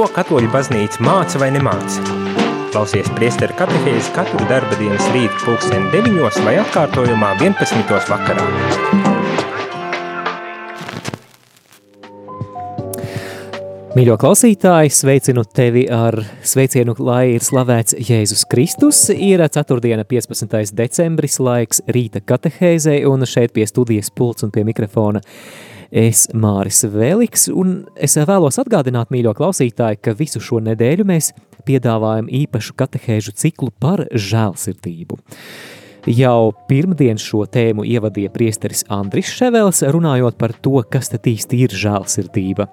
[0.00, 2.00] Ko katoļu baznīca māca vai nemāca?
[2.72, 7.92] Klausies priesteru katehēzi katru darba dienas rītu pulksteni 9 vai atkārtojumā 11.
[8.08, 8.46] vakarā.
[13.92, 16.16] Mīļo klausītāji, sveicinu tevi ar
[16.48, 19.02] sveicienu, lai ir slavēts Jēzus Kristus.
[19.12, 20.04] Ir 4.
[20.16, 20.76] 15.
[20.80, 25.20] decembris laiks rīta katehēzei un šeit pie studijas pults un pie mikrofona
[25.90, 31.32] es Māris Vēliks, un es vēlos atgādināt, mīļo klausītāji, ka visu šo nedēļu mēs
[31.66, 35.18] piedāvājam īpašu katehēžu ciklu par žēlsirdību.
[36.08, 41.74] Jau pirmdien šo tēmu ievadīja priesteris Andris Ševels, runājot par to, kas tad īsti ir
[41.76, 42.70] žēlsirdība.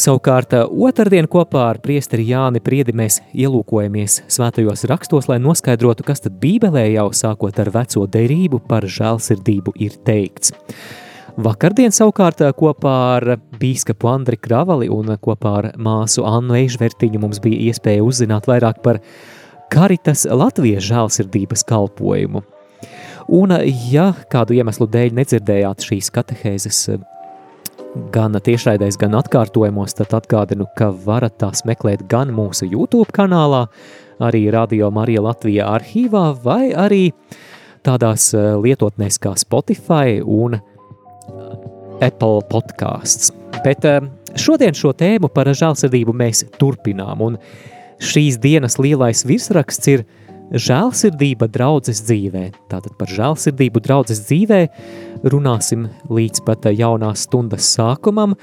[0.00, 6.40] Savukārt otrdien kopā ar priesteri Jāni Priedi mēs ielūkojamies svētajos rakstos, lai noskaidrotu, kas tad
[6.42, 10.54] Bībelē jau sākot ar veco derību par žēlsirdību ir teikts.
[11.40, 13.24] Vakardien savukārt kopā ar
[13.60, 18.98] bīskapu Andri Kravali un kopā ar māsu Annu Eižvertiņu mums bija iespēja uzzināt vairāk par
[19.72, 22.42] Karitas Latvijas žēlsirdības kalpojumu.
[23.32, 23.54] Un,
[23.88, 26.80] ja kādu iemeslu dēļ nedzirdējāt šīs katehēzes
[28.12, 33.64] gan tiešraidēs, gan atkārtojumos, tad atgādinu, ka varat tās meklēt gan mūsu YouTube kanālā,
[34.20, 37.06] arī Radio Marija Latvijā arhīvā, vai arī
[37.86, 40.69] tādās eh, lietotnēs kā Spotify un eh,
[42.00, 43.30] Apple podcasts.
[43.64, 44.00] Bet eh,
[44.40, 47.38] šodien šo tēmu par žēlsirdību mēs turpinām, un
[48.00, 50.06] šīs dienas lielais virsraksts ir
[50.50, 52.46] žēlsirdība draudzes dzīvē.
[52.70, 54.64] Tātad par žēlsirdību draudzes dzīvē
[55.26, 58.36] runāsim līdz pat jaunās stundas sākumam,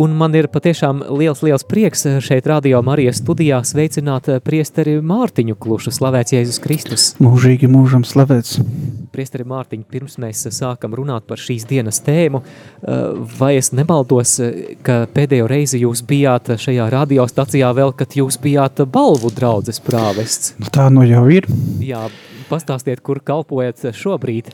[0.00, 5.92] un man ir patiešām liels, liels prieks šeit Radio Marijas studijā sveicināt priesteri Mārtiņu Klušu,
[5.92, 7.08] slavēts Jēzus Kristus.
[7.22, 8.62] Mūžīgi mūžam slavēts.
[9.12, 12.40] Priesteri Mārtiņ, pirms mēs sākam runāt par šīs dienas tēmu,
[13.36, 14.38] vai es nemaldos,
[14.86, 20.56] ka pēdējo reizi jūs bijāt šajā radiostacijā vēl, kad jūs bijāt balvu draudzes prāvests?
[20.62, 21.51] Nu, tā nu jau ir.
[21.82, 22.06] Jā,
[22.50, 24.52] pastāstiet, kur kalpojat šobrīd?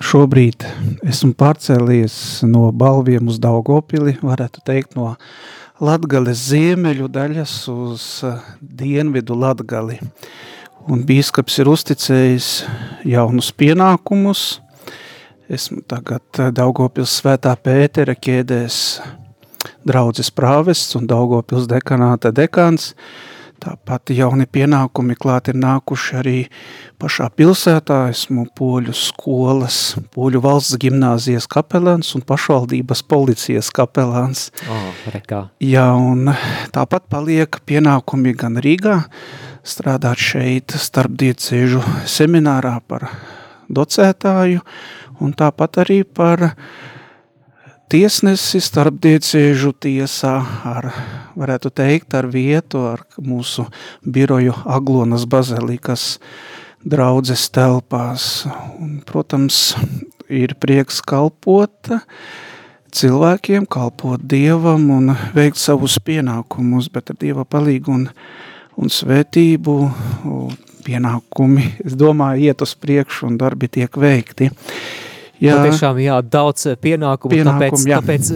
[0.00, 0.64] šobrīd
[1.04, 2.14] esmu pārcēlies
[2.48, 5.12] no balviem uz Daugopili, varētu teikt no
[5.82, 9.98] Latgales ziemeļu daļas uz eh, dienvidu Latgali.
[10.90, 12.50] Un bīskaps ir uzticējis
[13.08, 14.60] jaunus pienākumus.
[15.52, 18.78] Esmu tagad eh, Daugopils svētā Pētera ķēdēs
[19.86, 22.92] draudzes prāvests un Daugopils dekanāta dekāns.
[23.62, 26.38] Tāpat jauni pienākumi klāt ir nākuši arī
[26.98, 27.98] pašā pilsētā.
[28.10, 29.76] Esmu poļu skolas,
[30.14, 34.48] poļu valsts gimnāzijas kapelāns un pašvaldības policijas kapelāns.
[34.66, 35.44] Oh, rekā.
[35.62, 36.32] Jā, un
[36.74, 38.98] tāpat paliek pienākumi gan Rīgā,
[39.62, 43.06] strādāt šeit starpdiecēžu seminārā par
[43.70, 44.64] docētāju,
[45.22, 46.48] un tāpat arī par
[47.92, 50.32] tiesnesi starpdiecēžu tiesā
[50.64, 50.86] ar,
[51.36, 53.66] varētu teikt, ar vietu, ar mūsu
[54.08, 56.16] biroju Aglonas bazilikas
[56.88, 58.46] draudzes telpās.
[58.80, 59.74] Un, protams,
[60.32, 61.92] ir prieks kalpot
[62.96, 68.08] cilvēkiem, kalpot Dievam un veikt savus pienākumus, bet ar Dieva palīgu un,
[68.80, 69.78] un svētību
[70.88, 74.48] pienākumi, es domāju, iet uz priekšu un darbi tiek veikti.
[75.42, 75.58] Jā.
[75.58, 77.98] Patiešām, jā, daudz pienākumu, Pienākumu, tāpēc, jā.
[77.98, 78.28] tāpēc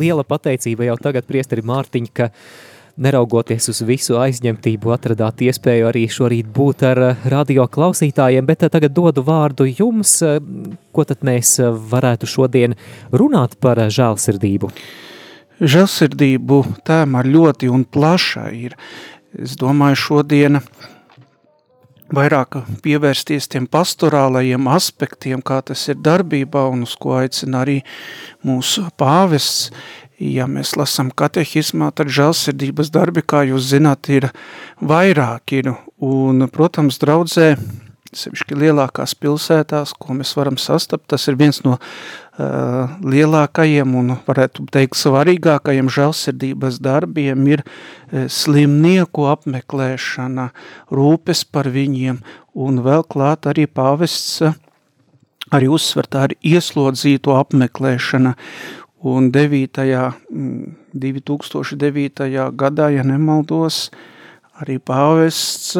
[0.00, 2.28] liela pateicība jau tagad priesteri Mārtiņ, ka
[3.00, 7.00] neraugoties uz visu aizņemtību, atradāt iespēju arī šorīt būt ar
[7.32, 10.18] radio klausītājiem, bet tagad dodu vārdu jums,
[10.94, 11.56] ko tad mēs
[11.94, 12.76] varētu šodien
[13.10, 14.70] runāt par žēlsirdību.
[15.64, 18.76] Žēlsirdību tēma ļoti un plaša ir.
[19.34, 20.60] Es domāju, šodiena
[22.16, 27.80] vairāk pievērsties tiem pastorālajiem aspektiem, kā tas ir darbībā un uz ko aicina arī
[28.46, 29.70] mūsu pāvests.
[30.22, 34.28] Ja mēs lasām katehismā, tad žēlsirdības darbi, kā jūs zināt, ir
[34.78, 35.72] vairāk ir.
[36.04, 37.56] Un, protams, draudzē,
[38.14, 41.80] sevišķi lielākās pilsētās, ko mēs varam sastapt, tas ir viens no
[42.34, 50.48] lielākajiem un, varētu teikt, svarīgākajiem žēlsirdības darbiem ir uh, slimnieku apmeklēšana,
[50.90, 52.18] rūpes par viņiem
[52.54, 54.56] un vēl klāt arī pāvests uh,
[55.54, 58.34] arī uzsvertā ir ieslodzīto apmeklēšana
[59.04, 59.68] un 9.
[60.94, 62.28] 2009.
[62.56, 63.90] gadā, ja nemaldos,
[64.62, 65.76] arī pāvests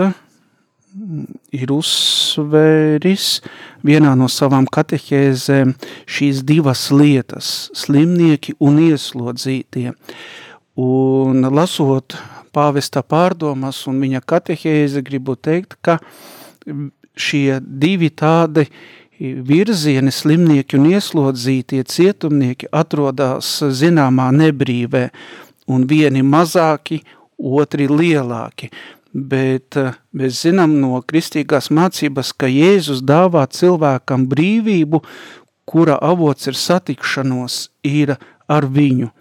[1.54, 3.28] ir uzsvēris
[3.84, 5.74] vienā no savām katehēzēm
[6.06, 7.52] šīs divas lietas–
[7.84, 9.92] slimnieki un ieslodzītie.
[10.80, 12.16] Un lasot
[12.54, 15.98] pāvesta pārdomas un viņa katehēze, gribu teikt, ka
[17.14, 18.66] šie divi tādi
[19.20, 25.08] virzieni slimnieki un ieslodzītie cietumnieki atrodās zināmā nebrīvē,
[25.70, 27.00] un vieni mazāki,
[27.38, 28.70] otri lielāki.
[29.14, 35.04] Bet uh, mēs zinām no kristīgās mācības, ka Jēzus dāvā cilvēkam brīvību,
[35.70, 38.16] kura avots ir satikšanos, ir
[38.50, 39.12] ar viņu.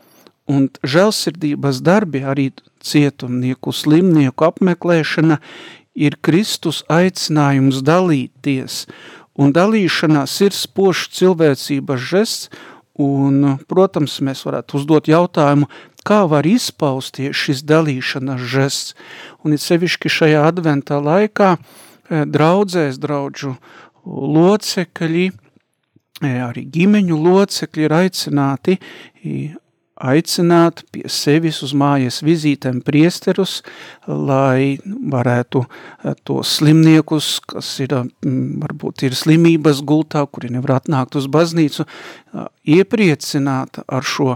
[0.49, 2.49] Un žēlsirdības darbi, arī
[2.83, 5.37] cietumnieku, slimnieku apmeklēšana,
[5.95, 8.83] ir Kristus aicinājums dalīties,
[9.39, 12.49] un dalīšanās ir spošs cilvēcības žests,
[12.99, 15.69] un, protams, mēs varētu uzdot jautājumu,
[16.07, 18.97] kā var izpausties šis dalīšanas žests,
[19.43, 23.55] un it sevišķi šajā adventā laikā eh, draudzēs draudžu
[24.05, 25.27] locekļi,
[26.21, 28.79] eh, arī ģimeņu locekļi ir aicināti
[30.03, 33.61] aicināt pie sevis uz mājas vizītēm priesterus,
[34.07, 41.29] lai varētu eh, tos slimniekus, kas ir, varbūt ir slimības gultā, kuri nevar atnākt uz
[41.31, 41.85] baznīcu,
[42.67, 44.33] iepriecināt ar šo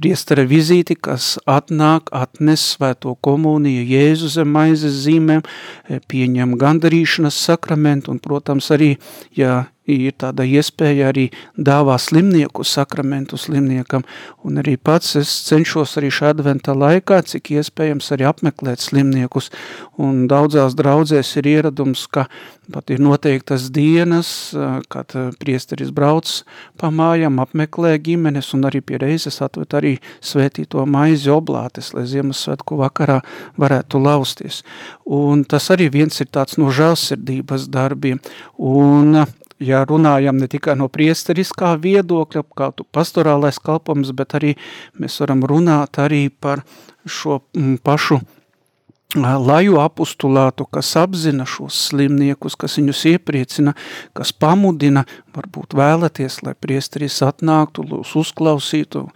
[0.00, 5.44] priestara vizīti, kas atnāk, atnes svēto komuniju Jēzu zem maizes zīmēm,
[6.10, 8.94] pieņem gandarīšanas sakramentu un, protams, arī,
[9.36, 14.04] ja ir tāda iespēja arī dāvā slimnieku sakramentu slimniekam,
[14.44, 19.50] un arī pats es cenšos arī šā adventa laikā, cik iespējams arī apmeklēt slimniekus,
[20.00, 22.28] un daudzās draudzēs ir ieradums, ka
[22.70, 24.54] pat ir noteiktas dienas,
[24.92, 26.30] kad priesteris brauc
[26.80, 32.78] pa mājām, apmeklē ģimenes, un arī pie reizes atved arī svētīto maizi oblātes, lai Ziemassvētku
[32.80, 33.20] vakarā
[33.60, 34.62] varētu lausties.
[35.04, 38.22] Un tas arī viens ir tāds no žēlsirdības darbiem,
[38.58, 39.24] un
[39.60, 44.56] ja runājam ne tikai no priesteriskā viedokļa, kā tu pastorālais kalpojums, bet arī
[44.98, 46.64] mēs varam runāt arī par
[47.06, 48.20] šo mm, pašu
[49.18, 53.74] laju apustulātu, kas apzina šos slimniekus, kas viņus iepriecina,
[54.14, 55.04] kas pamudina,
[55.34, 59.08] varbūt vēlaties, lai priesteris atnāktu, lūs uzklausītu,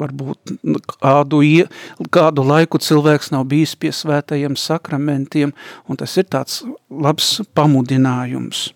[0.00, 0.54] varbūt
[0.96, 1.42] kādu,
[2.10, 5.52] kādu laiku cilvēks nav bijis pie svētajiem sakramentiem,
[5.88, 8.70] un tas ir tāds labs pamudinājums.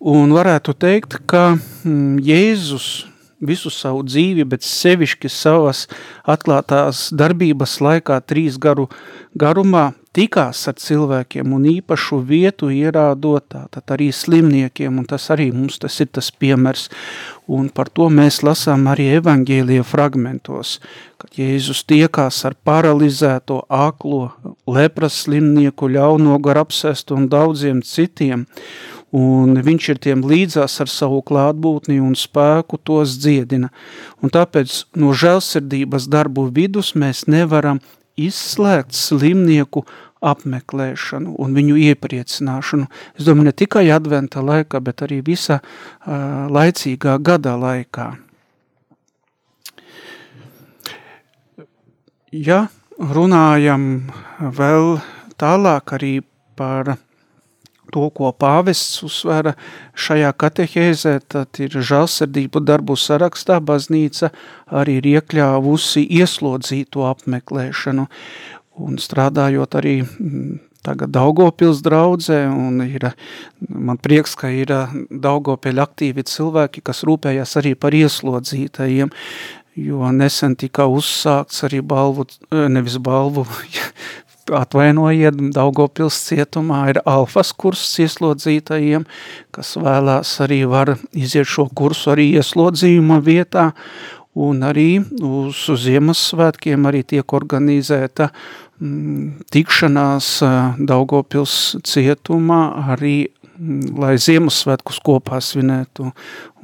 [0.00, 2.88] Un varētu teikt, ka mm, Jēzus
[3.44, 5.84] visu savu dzīvi, bet sevišķi savas
[6.28, 8.88] atklātās darbības laikā trīs garu
[9.34, 15.80] garumā tikās ar cilvēkiem un īpašu vietu ierādot tātad arī slimniekiem, un tas arī mums
[15.82, 16.86] tas ir tas piemērs,
[17.50, 20.78] un par to mēs lasām arī evaņģēlija fragmentos,
[21.18, 24.30] kad Jēzus tiekās ar paralizēto, aklo,
[24.70, 28.46] lepras slimnieku, ļauno gar apsestu un daudziem citiem,
[29.14, 33.70] un viņš ir tiem līdzās ar savu klātbūtni un spēku tos dziedina.
[34.22, 37.78] Un tāpēc no žēlsirdības darbu vidus mēs nevaram
[38.18, 39.84] izslēgt slimnieku
[40.24, 42.88] apmeklēšanu un viņu iepriecināšanu.
[43.18, 48.14] Es domāju, ne tikai adventa laikā, bet arī visa uh, laicīgā gada laikā.
[52.34, 52.64] Ja
[52.98, 54.08] runājam
[54.40, 54.96] vēl
[55.38, 56.14] tālāk arī
[56.58, 56.96] par
[57.94, 59.54] to, ko pāvests uzsvēra
[59.94, 64.32] šajā katehēzē, tad ir žalsardību darbu sarakstā baznīca
[64.74, 68.08] arī ir iekļāvusi ieslodzīto apmeklēšanu.
[68.84, 73.12] Un strādājot arī mm, tagad Daugopils draudzē, un ir,
[73.68, 74.72] man prieks, ka ir
[75.10, 79.14] Daugopļa aktīvi cilvēki, kas rūpējas arī par ieslodzītajiem,
[79.80, 83.46] jo nesen tika uzsākts arī balvu, nevis balvu,
[84.52, 89.06] atvainojiet, Daugopils cietumā ir alfas kurss ieslodzītajiem,
[89.54, 93.70] kas vēlās arī var iziet šo kursu arī ieslodzījuma vietā,
[94.34, 98.30] un arī uz Ziemassvētkiem arī tiek organizēta
[98.80, 100.30] mm, tikšanās
[100.82, 102.60] Daugopils cietumā
[102.96, 106.10] arī mm, lai Ziemassvētkus kopā svinētu.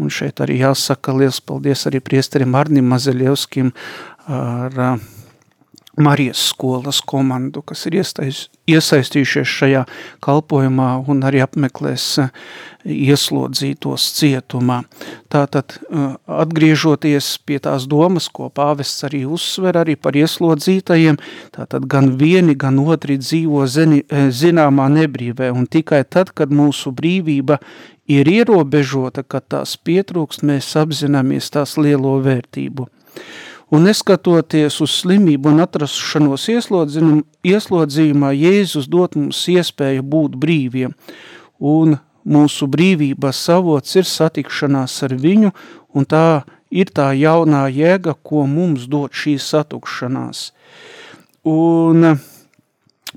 [0.00, 3.70] Un šeit arī jāsaka liels paldies arī priesterim Arnim Mazeļevskim
[4.26, 4.98] ar
[5.96, 9.80] Marijas skolas komandu, kas ir iesaistījušies šajā
[10.22, 12.28] kalpojumā un arī apmeklēs eh,
[12.86, 14.84] ieslodzītos cietumā.
[15.34, 21.18] Tātad eh, atgriežoties pie tās domas, ko pāvests arī uzsver arī par ieslodzītajiem,
[21.58, 26.94] tātad gan vieni, gan otri dzīvo zini, eh, zināmā nebrīvē un tikai tad, kad mūsu
[26.94, 27.58] brīvība
[28.06, 32.86] ir ierobežota, kad tās pietrūkst, mēs apzināmies tās lielo vērtību
[33.70, 40.94] un neskatoties uz slimību un atrašanos ieslodzījumā, Jēzus dot mums iespēju būt brīviem,
[41.58, 45.52] un mūsu brīvības savots ir satikšanās ar viņu,
[45.94, 50.50] un tā ir tā jaunā jēga, ko mums dod šī satukšanās.
[51.50, 52.14] Un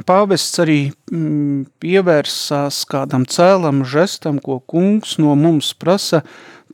[0.07, 0.79] pāvests arī
[1.11, 6.23] mm, pievērsās kādam cēlam žestam, ko kungs no mums prasa,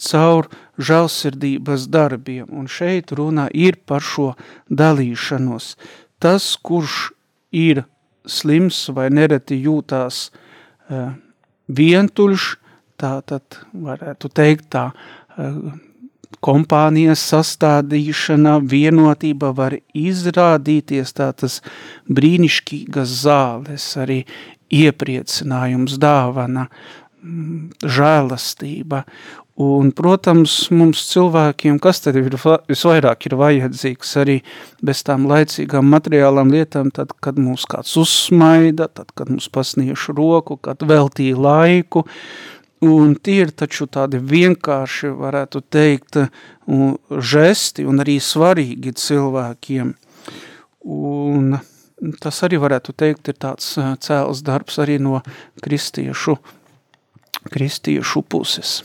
[0.04, 4.34] caur žalsirdības darbiem, un šeit runā ir par šo
[4.70, 5.76] dalīšanos.
[6.20, 7.12] Tas, kurš
[7.56, 7.84] ir
[8.30, 11.12] slims vai nereti jūtās uh,
[11.68, 12.50] vientuļš,
[13.00, 15.78] tā tad varētu teikt tā uh,
[16.44, 21.60] kompānijas sastādīšana, vienotība var izrādīties tā tas
[22.08, 24.22] brīnišķīgas zāles, arī
[24.70, 26.68] iepriecinājums, dāvana,
[27.84, 29.04] žēlastība.
[29.60, 34.38] Un, protams, mums cilvēkiem, kas tad ir visvairāk ir vajadzīgs arī
[34.80, 40.56] bez tām laicīgām materiālām lietām, tad, kad mūs kāds uzsmaida, tad, kad mums pasnieš roku,
[40.64, 42.06] kad veltīja laiku,
[42.80, 46.16] Un tie ir taču tādi vienkārši, varētu teikt,
[47.12, 49.90] žesti un arī svarīgi cilvēkiem.
[50.88, 51.58] Un
[52.24, 55.20] tas arī varētu teikt ir tāds cēls darbs arī no
[55.60, 56.38] kristiešu,
[57.52, 58.78] kristiešu puses.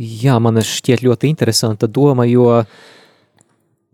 [0.00, 2.62] Jā, man šķiet ļoti interesanta doma, jo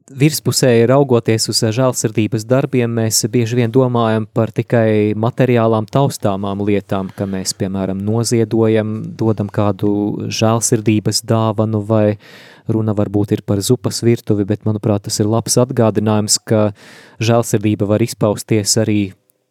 [0.09, 7.27] virspusēji raugoties uz žēlsirdības darbiem, mēs bieži vien domājam par tikai materiālām taustāmām lietām, ka
[7.29, 12.17] mēs, piemēram, noziedojam, dodam kādu žēlsirdības dāvanu vai
[12.69, 16.71] runa varbūt ir par zupas virtuvi, bet, manuprāt, tas ir labs atgādinājums, ka
[17.21, 19.01] žēlsirdība var izpausties arī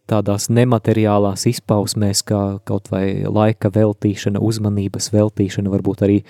[0.10, 6.22] tādās nemateriālās izpausmēs, kā kaut vai laika veltīšana, uzmanības veltīšana, varbūt arī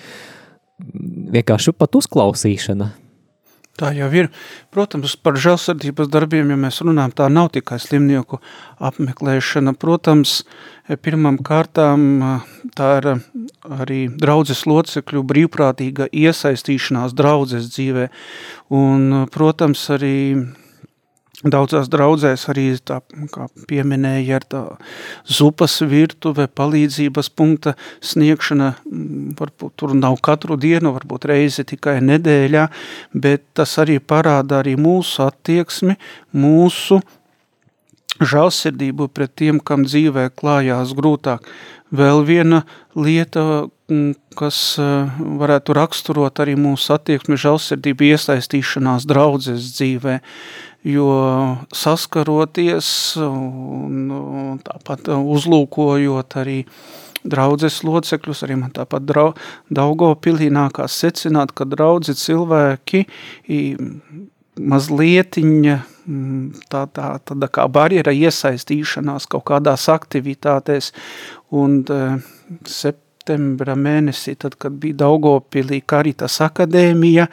[1.34, 2.92] vienkārši pat uzklausīšana,
[3.78, 4.32] Tā jau ir.
[4.74, 8.40] Protams, par žēlsirdības darbiem, ja mēs runājam, tā nav tikai slimnieku
[8.82, 9.76] apmeklēšana.
[9.78, 10.40] Protams,
[11.06, 12.08] pirmam kārtām
[12.74, 13.10] tā ir
[13.78, 18.08] arī draudzes locekļu brīvprātīga iesaistīšanās draudzes dzīvē.
[18.74, 20.18] Un, protams, arī
[21.46, 22.96] Daudzās draudzēs arī tā,
[23.30, 24.62] kā pieminēja, ar tā
[25.30, 32.66] zupas virtuve, palīdzības punkta sniegšana, mm, varbūt tur nav katru dienu, varbūt reizi tikai nedēļā,
[33.14, 36.00] bet tas arī parāda arī mūsu attieksmi,
[36.34, 37.04] mūsu
[38.18, 41.46] žālsirdību pret tiem, kam dzīvē klājās grūtāk.
[41.94, 42.64] Vēl viena
[42.98, 50.18] lieta, mm, kas eh, varētu raksturot arī mūsu attieksmi žālsirdību iesaistīšanās draudzes dzīvē,
[50.88, 51.10] jo
[51.76, 52.90] saskaroties
[53.24, 56.62] un, un tāpat uzlūkojot arī
[57.28, 59.34] draudzes locekļus, arī man tāpat drau,
[59.74, 63.04] Daugavpilī nākās secināt, ka draudzi cilvēki
[64.58, 65.78] mazlietiņa
[66.72, 70.94] tā, tā, tāda kā barjera iesaistīšanās kaut kādās aktivitātēs.
[71.56, 71.82] Un
[72.68, 77.28] sep, septembra mēnesī, tad, kad bija Daugopilī Karitas akadēmija,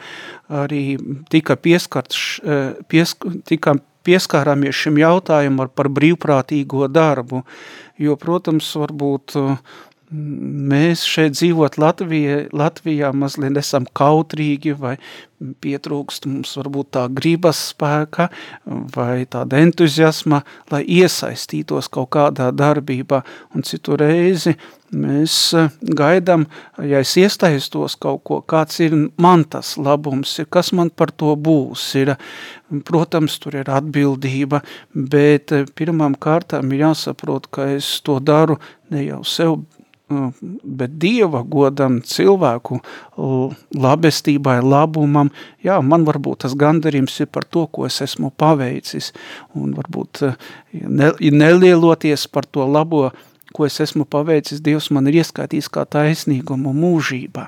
[0.49, 0.97] arī
[1.29, 7.43] tika pieskarts, eh, piesk, tika pieskārāmies šim jautājumam par brīvprātīgo darbu,
[7.97, 9.35] jo, protams, varbūt
[10.11, 14.97] mēs šeit dzīvot Latvijā, Latvijā mazliet esam kautrīgi vai
[15.41, 18.29] pietrūkst mums varbūt tā gribas spēka
[18.95, 23.23] vai tāda entuziasma, lai iesaistītos kaut kādā darbībā.
[23.55, 24.55] Un citu reizi
[24.93, 25.37] mēs
[25.81, 26.45] gaidām,
[26.83, 31.87] ja es iesaistos kaut ko, kāds ir man tas labums, kas man par to būs.
[32.01, 32.15] Ir,
[32.85, 34.61] protams, tur ir atbildība,
[34.93, 38.59] bet pirmām kārtām ir jāsaprot, ka es to daru
[38.93, 39.57] ne jau sev,
[40.05, 40.27] Nu,
[40.61, 42.77] bet Dieva godam, cilvēku
[43.73, 45.31] labestībai, labumam,
[45.65, 49.09] jā, man varbūt tas gandarījums ir par to, ko es esmu paveicis,
[49.57, 50.21] un varbūt
[50.77, 53.07] ne, nelieloties par to labo,
[53.55, 57.47] ko es esmu paveicis, Dievs man ir ieskaitījis kā taisnīgumu mūžībā.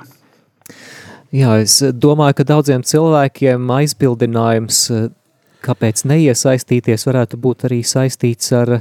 [1.35, 4.83] Jā, es domāju, ka daudziem cilvēkiem aizbildinājums,
[5.65, 8.71] kāpēc neiesaistīties, varētu būt arī saistīts ar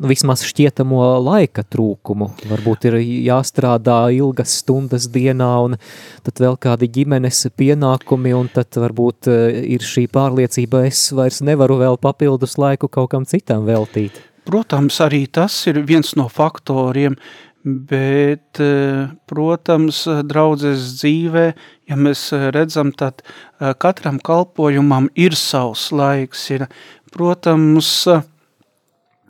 [0.00, 2.30] nu, vismaz šķietamo laika trūkumu.
[2.48, 2.96] Varbūt ir
[3.28, 5.76] jāstrādā ilgas stundas dienā, un
[6.24, 11.82] tad vēl kādi ģimenes pienākumi, un tad varbūt eh, ir šī pārliecība, es vairs nevaru
[11.84, 14.29] vēl papildus laiku kaut kam citam veltīt.
[14.48, 17.16] Protams, arī tas ir viens no faktoriem,
[17.64, 21.46] bet, eh, protams, draudzes dzīvē,
[21.90, 26.66] ja mēs redzam, tad eh, katram kalpojumam ir savs laiks, ir,
[27.12, 28.08] protams,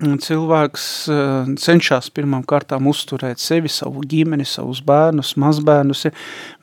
[0.00, 6.06] cilvēks eh, cenšas pirmām kārtām uzturēt sevi, savu ģimeni, savus bērnus, mazbērnus,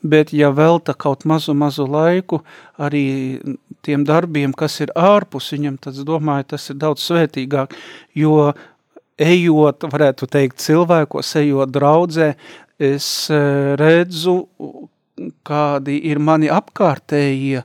[0.01, 2.41] bet ja velta kaut mazu, mazu laiku
[2.81, 3.05] arī
[3.85, 7.75] tiem darbiem, kas ir ārpus viņam, tad es domāju, tas ir daudz svētīgāk,
[8.17, 8.51] jo
[9.17, 12.33] ejot, varētu teikt, cilvēkos, ejot draudzē,
[12.77, 14.37] es eh, redzu,
[15.47, 17.63] kādi ir mani apkārtējie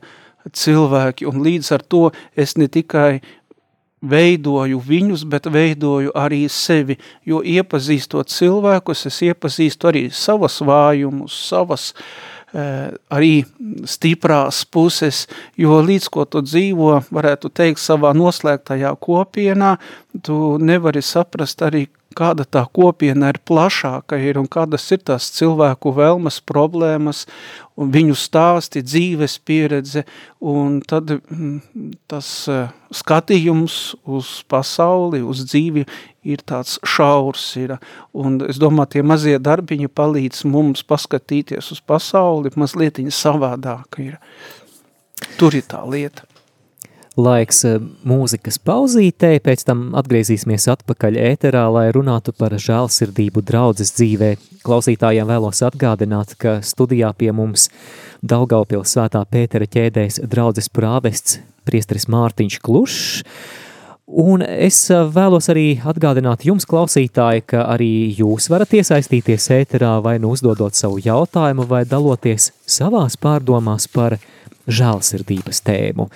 [0.53, 2.03] cilvēki, un līdz ar to
[2.35, 3.21] es ne tikai
[4.03, 11.93] veidoju viņus, bet veidoju arī sevi, jo iepazīstot cilvēkus, es iepazīstu arī savas vājumus, savas
[11.93, 13.33] uh, arī
[13.89, 15.25] stiprās puses,
[15.57, 19.77] jo līdz ko tu dzīvo, varētu teikt, savā noslēgtajā kopienā,
[20.21, 25.95] tu nevari saprast arī, kāda tā kopiena ir plašāka ir un kādas ir tās cilvēku
[25.97, 27.25] vēlmas, problēmas
[27.73, 30.05] un viņu stāsti, dzīves pieredze
[30.37, 31.57] un tad mm,
[32.11, 35.87] tas eh, skatījums uz pasauli, uz dzīvi
[36.23, 37.77] ir tāds šaurs ir.
[38.13, 44.19] Un es domāju, tie mazie darbiņi palīdz mums paskatīties uz pasauli, mazlietiņa savādāk ir.
[45.39, 46.27] Tur ir tā lieta
[47.19, 47.77] laiks eh,
[48.07, 54.33] mūzikas pauzītē, pēc tam atgriezīsimies atpakaļ ēterā, lai runātu par žēlsirdību draudzes dzīvē.
[54.65, 57.69] Klausītājiem vēlos atgādināt, ka studijā pie mums
[58.23, 63.23] Daugaupils svētā Pētera ķēdēs draudzes prāvests priesteris Mārtiņš Klušs,
[64.03, 70.17] Un es eh, vēlos arī atgādināt jums, klausītāji, ka arī jūs varat iesaistīties ēterā vai
[70.19, 74.17] nu uzdodot savu jautājumu vai daloties savās pārdomās par
[74.67, 76.09] žēlsirdības tēmu.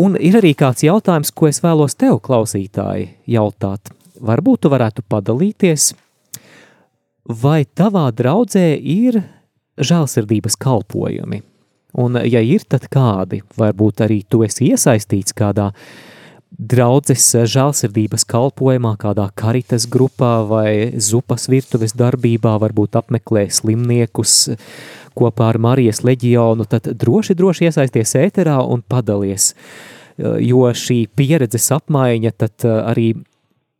[0.00, 3.92] Un ir arī kāds jautājums, ko es vēlos tev, klausītāji, jautāt.
[4.16, 5.90] Varbūt tu varētu padalīties,
[7.42, 9.20] vai tavā draudzē ir
[9.76, 11.42] žēlsirdības kalpojumi?
[12.00, 13.42] Un, ja ir, tad kādi?
[13.60, 15.68] Varbūt arī tu esi iesaistīts kādā
[16.52, 24.66] draudzes žēlsirdības kalpojumā, kādā karitas grupā vai zupas virtuves darbībā, varbūt apmeklē slimniekus, uh,
[25.16, 29.52] kopā ar Marijas leģionu, tad droši, droši iesaisties ēterā un padalies,
[30.18, 33.12] jo šī pieredzes apmaiņa tad arī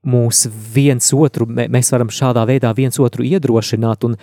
[0.08, 4.18] mūs viens otru, mēs varam šādā veidā viens otru iedrošināt, un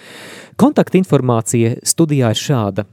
[0.59, 2.87] kontaktinformācija studijā ir šāda.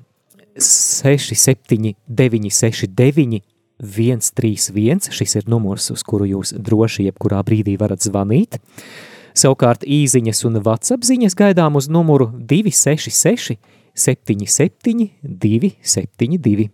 [0.56, 3.42] 679 969
[3.82, 8.60] 131, šis ir numurs, uz kuru jūs droši jebkurā brīdī varat zvanīt.
[9.36, 13.58] Savukārt īziņas un WhatsApp ziņas gaidām uz numuru 266
[13.96, 16.70] 77 272.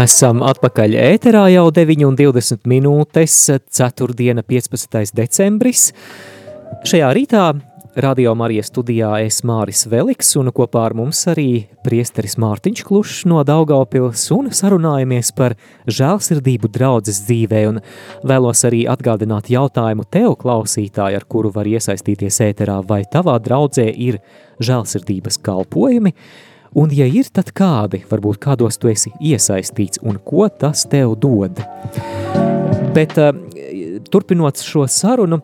[0.00, 3.34] Esam atpakaļ ēterā jau 9,20 minūtes,
[3.76, 4.14] 4.
[4.48, 5.10] 15.
[5.18, 5.90] decembris.
[6.88, 7.42] Šajā rītā
[8.00, 13.42] Radio Marijas studijā es Māris Veliks un kopā ar mums arī priesteris Mārtiņš Klušs no
[13.44, 15.58] Daugaupils un sarunājamies par
[15.90, 17.82] žēlsirdību draudzes dzīvē un
[18.24, 24.22] vēlos arī atgādināt jautājumu tev klausītāji, ar kuru var iesaistīties ēterā, vai tavā draudzē ir
[24.64, 26.14] žēlsirdības kalpojumi,
[26.74, 31.58] Un, ja ir, tad kādi, varbūt kādos tu esi iesaistīts un ko tas tev dod.
[32.94, 33.32] Bet uh,
[34.10, 35.40] turpinot šo sarunu,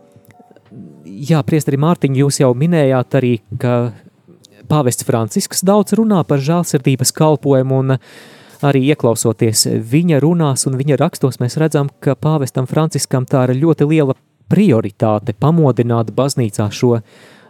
[1.03, 3.75] jā, priesteri Mārtiņ, jūs jau minējāt arī, ka
[4.71, 7.97] pāvests Francisks daudz runā par žālsirdības kalpojumu un
[8.67, 13.91] arī ieklausoties viņa runās un viņa rakstos, mēs redzam, ka pāvestam Franciskam tā ir ļoti
[13.91, 14.15] liela
[14.47, 17.01] prioritāte pamodināt baznīcā šo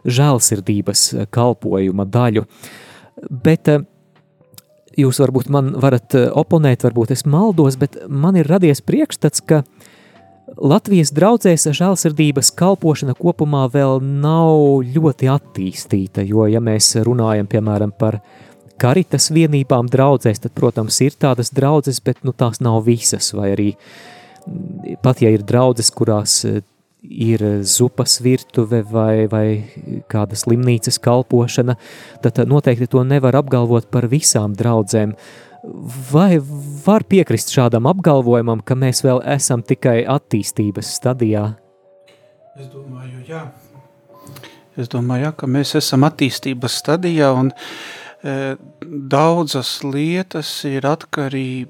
[0.08, 2.46] žēlsirdības kalpojuma daļu.
[2.46, 2.82] Uh,
[3.16, 3.84] Bet eh,
[5.00, 9.62] jūs varbūt man varat eh, oponēt, varbūt es maldos, bet man ir radies priekšstats, ka
[10.56, 18.20] Latvijas draudzēs žēlsirdības kalpošana kopumā vēl nav ļoti attīstīta, jo, ja mēs runājam, piemēram, par
[18.80, 23.68] karitas vienībām draudzēs, tad, protams, ir tādas draudzes, bet nu, tās nav visas, vai arī
[25.02, 26.44] pat ja ir draudzes, kurās
[27.10, 29.46] ir zupas virtuve vai, vai
[30.10, 31.76] kāda slimnīcas kalpošana,
[32.24, 35.14] tad noteikti to nevar apgalvot par visām draudzēm.
[36.12, 36.38] Vai
[36.84, 41.48] var piekrist šādam apgalvojumam, ka mēs vēl esam tikai attīstības stadijā?
[42.56, 43.42] Es domāju, jā.
[44.76, 48.56] Es domāju, jā, ka mēs esam attīstības stadijā un e,
[49.16, 51.66] daudzas lietas ir atkarī,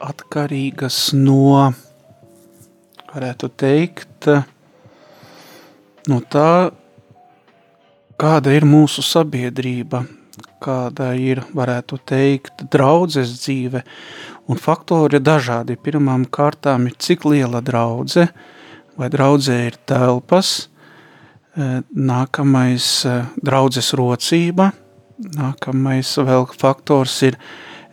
[0.00, 1.70] atkarīgas no,
[3.12, 4.30] varētu teikt,
[6.08, 6.70] no tā,
[8.20, 10.04] kāda ir mūsu sabiedrība,
[10.60, 13.82] kāda ir, varētu teikt, draudzes dzīve,
[14.50, 15.78] un faktori ir dažādi.
[15.80, 18.28] Pirmām kārtām ir cik liela draudze,
[19.00, 20.68] vai draudzē ir telpas,
[21.56, 24.70] e, nākamais e, draudzes rocība,
[25.36, 27.38] nākamais vēl faktors ir,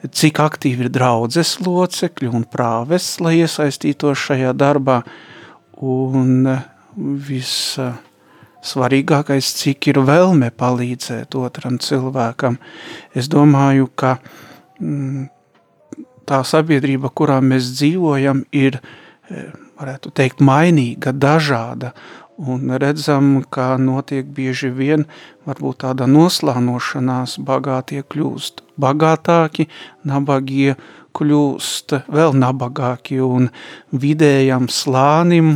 [0.07, 5.01] cik aktīvi ir draudzes locekļi un prāves, lai iesaistītos šajā darbā,
[5.81, 6.51] un
[6.97, 7.77] viss
[8.67, 12.57] svarīgākais, cik ir vēlme palīdzēt otram cilvēkam.
[13.15, 14.17] Es domāju, ka
[14.81, 15.27] mm,
[16.27, 18.79] tā sabiedrība, kurā mēs dzīvojam, ir,
[19.29, 19.47] e,
[19.79, 21.93] varētu teikt, mainīga, dažāda,
[22.37, 25.07] un redzam, ka notiek bieži vien
[25.47, 29.67] varbūt tāda noslānošanās, bagātie kļūst bagātāki,
[30.05, 30.75] nabagie
[31.17, 33.49] kļūst vēl nabagāki, un
[33.89, 35.55] vidējam slānim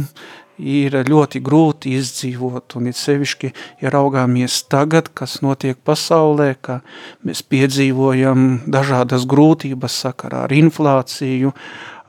[0.61, 6.81] ir ļoti grūti izdzīvot, un it sevišķi, ja raugāmies tagad, kas notiek pasaulē, ka
[7.25, 11.53] mēs piedzīvojam dažādas grūtības sakarā ar inflāciju,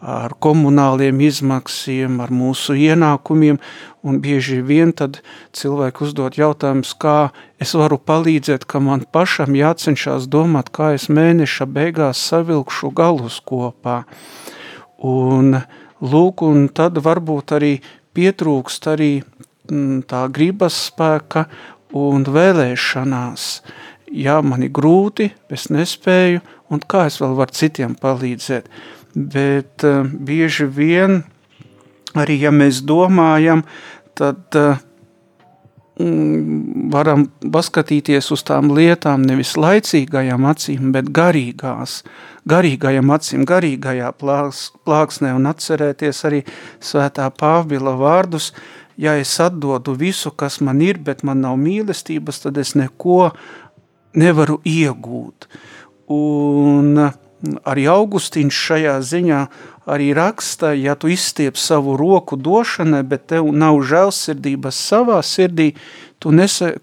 [0.02, 3.60] ar komunāliem izmaksiem, ar mūsu ienākumiem,
[4.02, 5.20] un bieži vien tad
[5.54, 7.30] cilvēki uzdot jautājums, kā
[7.62, 14.02] es varu palīdzēt, ka man pašam jācenšas domāt, kā es mēneša beigās savilkšu galus kopā.
[14.98, 15.62] Un
[16.02, 17.76] lūk, un tad varbūt arī
[18.16, 21.46] pietrūkst arī mm, tā gribas spēka
[21.96, 23.48] un vēlēšanās.
[24.12, 28.68] Jā, man ir grūti, es nespēju, un kā es vēl varu citiem palīdzēt.
[29.12, 31.22] Bet uh, bieži vien,
[32.16, 33.64] arī ja mēs domājam,
[34.16, 34.80] tad uh,
[36.92, 42.00] varam paskatīties uz tām lietām nevis laicīgajām acīm, bet garīgās,
[42.48, 46.42] garīgajām acīm, garīgajā plāks, plāksnē un atcerēties arī
[46.82, 48.52] svētā Pāvila vārdus,
[48.96, 53.30] ja es atdodu visu, kas man ir, bet man nav mīlestības, tad es neko
[54.18, 55.48] nevaru iegūt.
[56.12, 56.98] Un
[57.66, 59.40] arī Augustīns šajā ziņā
[59.90, 65.72] arī raksta, ja tu izstiep savu roku došanai, bet tev nav žēlsirdības savā sirdī,
[66.22, 66.76] tu, nese,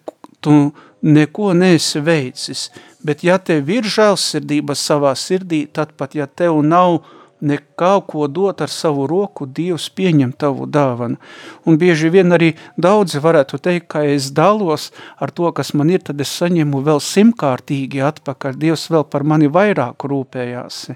[0.43, 2.67] tu neko neesi veicis.
[3.03, 6.99] Bet ja tev ir žēlsirdība savā sirdī, tad pat ja tev nav
[7.41, 11.19] nekā ko dot ar savu roku, Dievs pieņem tavu dāvanu.
[11.65, 16.03] Un bieži vien arī daudzi varētu teikt, ka es dalos ar to, kas man ir,
[16.03, 18.59] tad es saņemu vēl simtkārtīgi atpakaļ.
[18.59, 20.89] Dievs vēl par mani vairāk rūpējās.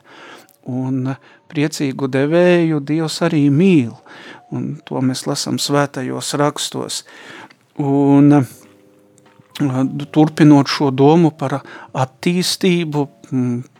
[0.72, 1.16] Un
[1.52, 3.94] priecīgu devēju Dievs arī mīl,
[4.52, 7.04] un to mēs lasām svētajos rakstos.
[7.84, 8.52] Un uh,
[10.12, 11.60] turpinot šo domu par
[11.94, 13.08] attīstību,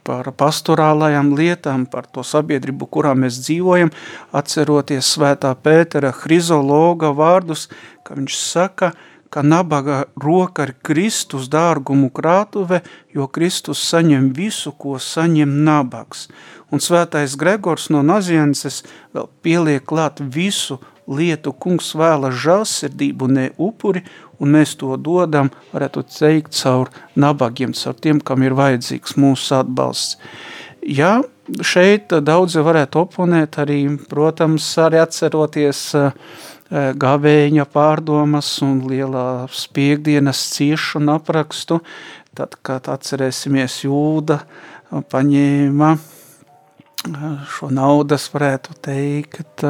[0.04, 3.94] par pastorālajām lietām, par to sabiedrību, kurā mēs dzīvojam,
[4.36, 7.70] atceroties svētā Pētera hrizologa vārdus,
[8.04, 8.94] ka viņš saka,
[9.34, 12.84] ka nabaga roka ir Kristus dārgumu krātuve,
[13.16, 16.28] jo Kristus saņem visu, ko saņem nabags.
[16.74, 24.04] Un svētais Gregors no Nazienses vēl pieliek klāt visu lietu, kungs vēla žālsirdību, ne upuri,
[24.40, 30.18] un mēs to dodam, varētu teikt, caur nabagiem, caur tiem, kam ir vajadzīgs mūsu atbalsts.
[30.84, 31.22] Jā,
[31.64, 33.80] šeit daudzi varētu oponēt arī,
[34.12, 36.12] protams, arī atceroties uh,
[36.74, 41.80] gavēņa pārdomas un lielā spiegdienas ciešanu aprakstu,
[42.36, 44.42] tad, kad atcerēsimies jūda,
[45.12, 45.94] paņēma
[47.52, 49.64] šo naudas, varētu teikt,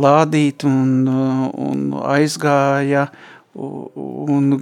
[0.00, 1.82] lādīt un, un
[2.14, 3.08] aizgāja
[3.54, 4.52] un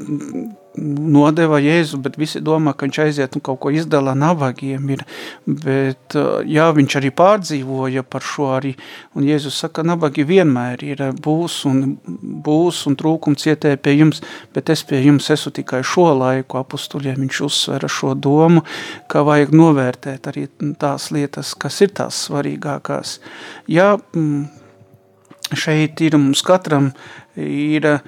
[0.78, 5.04] nodeva Jēzu, bet visi domā, ka viņš aiziet un kaut ko izdala nabagiem ir,
[5.46, 6.16] bet
[6.48, 8.74] jā, viņš arī pārdzīvoja par šo arī,
[9.18, 11.82] un Jēzus saka, nabagi vienmēr ir būs un
[12.44, 14.22] būs un trūkums cietēja pie jums,
[14.54, 16.58] bet es pie jums esmu tikai šo laiku.
[16.58, 18.64] Apustuļiem, viņš uzsvera šo domu,
[19.10, 20.46] ka vajag novērtēt arī
[20.80, 23.18] tās lietas, kas ir tās svarīgākās.
[23.70, 24.46] Jā, mm,
[25.56, 26.92] šeit ir mums katram
[27.38, 27.98] ir,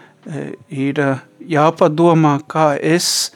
[0.68, 1.00] ir
[1.40, 3.30] jāpadomā, kā es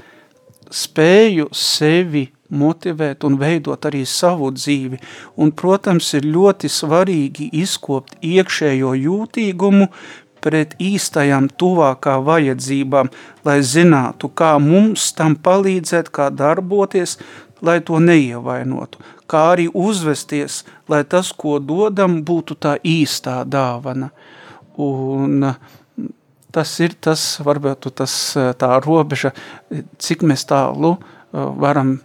[0.74, 5.00] spēju sevi motivēt un veidot arī savu dzīvi.
[5.40, 9.88] Un, protams, ir ļoti svarīgi izkopt iekšējo jūtīgumu
[10.44, 13.08] pret īstajām tuvākā vajadzībām,
[13.48, 17.16] lai zinātu, kā mums tam palīdzēt, kā darboties,
[17.64, 24.10] lai to neievainotu, kā arī uzvesties, lai tas, ko dodam, būtu tā īstā dāvana.
[24.76, 25.54] Un
[26.54, 28.14] tas ir tas, varbūt tas
[28.60, 29.34] tā robeža,
[29.98, 30.96] cik mēs tālu
[31.32, 31.98] varam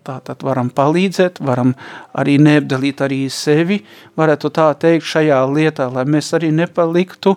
[0.00, 1.74] Tātad varam palīdzēt, varam
[2.16, 3.82] arī neapdalīt arī sevi,
[4.16, 7.34] varētu tā teikt šajā lietā, lai mēs arī nepaliktu,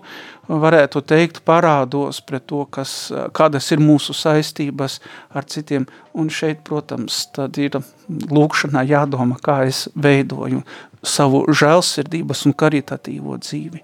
[0.47, 5.01] varētu teikt, parādos pret to, kas, kādas ir mūsu saistības
[5.36, 5.88] ar citiem.
[6.15, 10.63] Un šeit, protams, tad ir lūkšanā jādomā, kā es veidoju
[11.03, 13.83] savu žēlsirdības un karitatīvo dzīvi.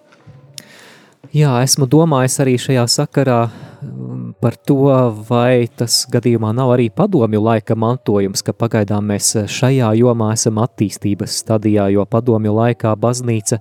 [1.30, 4.88] Jā, esmu domājis arī šajā sakarā um, par to,
[5.28, 11.36] vai tas gadījumā nav arī padomju laika mantojums, ka pagaidām mēs šajā jomā esam attīstības
[11.44, 13.60] stadijā, jo padomju laikā baznīca,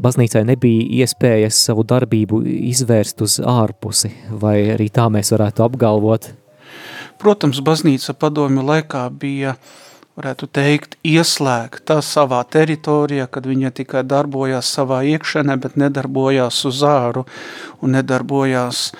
[0.00, 6.30] baznīcai nebija iespējas savu darbību izvērst uz ārpusi, vai arī tā mēs varētu apgalvot?
[7.18, 9.76] Protams, baznīca padomju laikā bija uh,
[10.18, 17.22] varētu teikt, ieslēgta savā teritorijā, kad viņa tikai darbojās savā iekšēnē, bet nedarbojās uz āru
[17.84, 18.94] un nedarbojās e,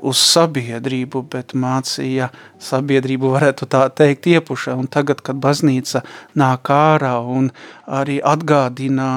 [0.00, 2.30] uz sabiedrību, bet mācīja
[2.64, 4.78] sabiedrību, varētu tā teikt, iepušā.
[4.80, 6.02] Un tagad, kad baznīca
[6.38, 7.50] nāk ārā un
[7.84, 9.10] arī atgādina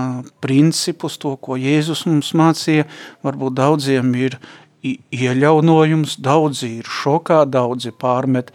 [0.44, 2.90] principus, to, ko Jēzus mums mācīja,
[3.24, 4.36] varbūt daudziem ir
[4.82, 8.50] ieļaunojums, daudzi ir šokā, daudzi pārmet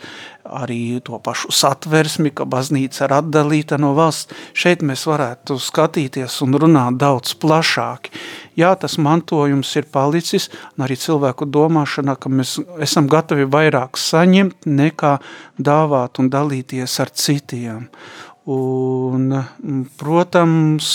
[0.47, 4.35] arī to pašu satversmi, ka baznīca ir atdalīta no valsts.
[4.55, 8.11] Šeit mēs varētu skatīties un runāt daudz plašāk.
[8.59, 14.67] Jā, tas mantojums ir palicis, un arī cilvēku domāšanā, ka mēs esam gatavi vairāk saņemt,
[14.67, 15.17] nekā
[15.59, 17.89] dāvāt un dalīties ar citiem.
[18.51, 19.33] Un,
[19.99, 20.93] protams,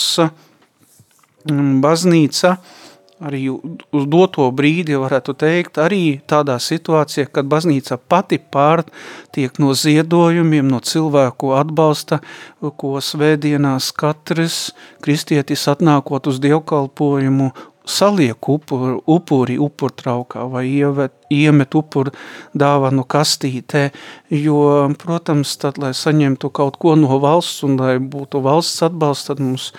[1.47, 2.55] baznīca–
[3.21, 10.67] arī uz doto brīdi varētu teikt, arī tādā situācijā, kad baznīca pati pārtiek no ziedojumiem,
[10.71, 12.21] no cilvēku atbalsta,
[12.61, 14.71] ko svētdienās katrs
[15.05, 17.51] kristietis atnākot uz dievkalpojumu
[17.87, 22.13] saliek upuri, upuri upurtraukā vai ievet, iemet upuru
[22.57, 23.89] dāvanu kastītē,
[24.35, 24.61] jo,
[25.01, 29.71] protams, tad, lai saņemtu kaut ko no valsts un lai būtu valsts atbalsts, tad mums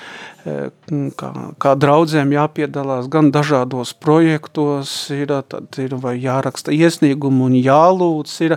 [0.43, 0.73] Eh,
[1.15, 1.29] kā,
[1.62, 8.57] kā draudzēm jāpiedalās gan dažādos projektos, ir, tad ir vai jāraksta iesniegumu un jālūdz, ir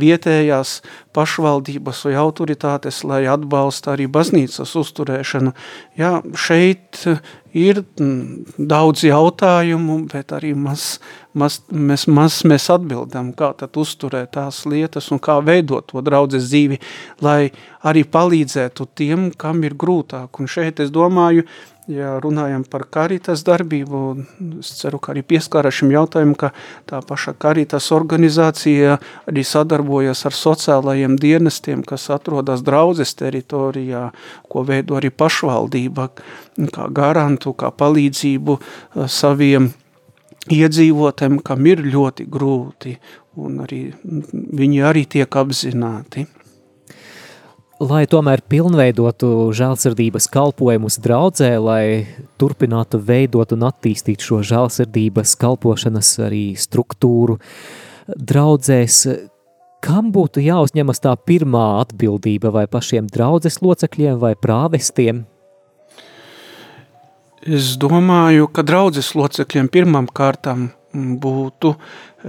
[0.00, 0.80] vietējās
[1.14, 5.54] pašvaldības vai autoritātes, lai atbalsta arī baznīcas uzturēšanu.
[6.00, 7.04] Jā, šeit
[7.56, 7.82] ir
[8.58, 11.00] daudz jautājumu, bet arī maz,
[11.34, 16.50] maz, mēs, maz mēs atbildam, kā tad uzturēt tās lietas un kā veidot to draudzes
[16.50, 16.80] dzīvi,
[17.24, 17.50] lai
[17.86, 20.40] arī palīdzētu tiem, kam ir grūtāk.
[20.40, 21.46] Un šeit es domāju,
[21.90, 24.00] ja runājam par karitas darbību,
[24.60, 26.52] es ceru, ka arī pieskāra šim jautājumam, ka
[26.88, 28.98] tā paša karitas organizācija
[29.30, 34.10] arī sadarbojas ar sociālajiem dienestiem, kas atrodas draudzes teritorijā,
[34.48, 36.10] ko veido arī pašvaldība,
[36.74, 39.70] kā garantu, kā palīdzību eh, saviem
[40.50, 42.96] iedzīvotēm, kam ir ļoti grūti,
[43.40, 43.84] un arī
[44.32, 46.26] viņi arī tiek apzināti
[47.80, 51.84] lai tomēr pilnveidotu žēlsirdības kalpojumus draudzē, lai
[52.40, 57.38] turpinātu veidot un attīstīt šo žēlsirdības kalpošanas arī struktūru
[58.10, 59.02] draudzēs,
[59.80, 65.24] kam būtu jāuzņemas tā pirmā atbildība vai pašiem draudzes locekļiem vai prāvestiem?
[67.40, 71.74] Es domāju, ka draudzes locekļiem pirmam kārtam būtu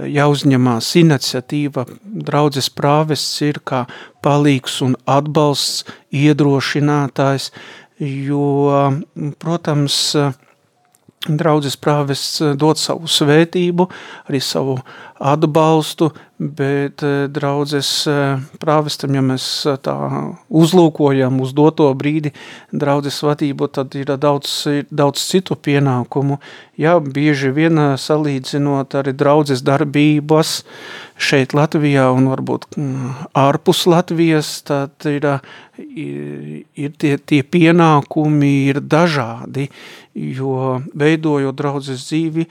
[0.08, 3.84] jāuzņemās iniciatīva, draudzes prāvests ir kā
[4.24, 7.50] palīgs un atbalsts, iedrošinātājs,
[7.98, 8.92] jo,
[9.42, 9.98] protams,
[11.28, 13.86] draudzes prāvests dod savu svētību,
[14.26, 14.78] arī savu
[15.22, 19.94] atbalstu, bet eh, draudzes eh, prāvestam, ja mēs eh, tā
[20.50, 22.32] uzlūkojam uz doto brīdi
[22.74, 26.40] draudzes vadību, tad ir daudz, ir daudz citu pienākumu.
[26.80, 30.62] Jā, bieži vien salīdzinot arī draudzes darbības
[31.22, 35.28] šeit Latvijā un varbūt mm, ārpus Latvijas, tad ir,
[35.78, 39.70] ir tie, tie pienākumi ir dažādi,
[40.18, 42.48] jo veidojot draudzes dzīvi,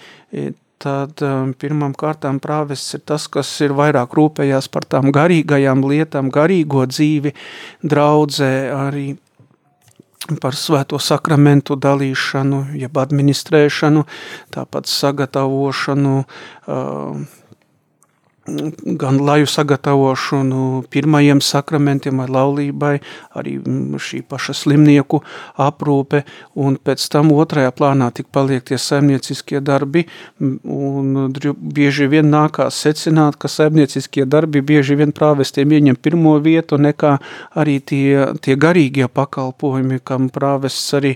[0.82, 6.32] tad um, pirmam kārtām prāvests ir tas, kas ir vairāk rūpējās par tām garīgajām lietām,
[6.34, 7.36] garīgo dzīvi,
[7.86, 9.08] draudzē arī
[10.42, 14.06] par svēto sakramentu dalīšanu, jeb administrēšanu,
[14.54, 17.41] tāpat sagatavošanu, uh,
[18.86, 22.94] gan laju sagatavošanu pirmajiem sakramentiem vai laulībai,
[23.38, 25.20] arī mm, šī paša slimnieku
[25.62, 26.24] aprūpe,
[26.58, 30.08] un pēc tam otrajā plānā tik paliek tie saimnieciskie darbi,
[30.42, 31.30] un
[31.62, 37.20] bieži vien nākās secināt, ka saimnieciskie darbi bieži vien prāvestiem ieņem pirmo vietu, nekā
[37.54, 41.14] arī tie, tie garīgie pakalpojumi, kam prāvests arī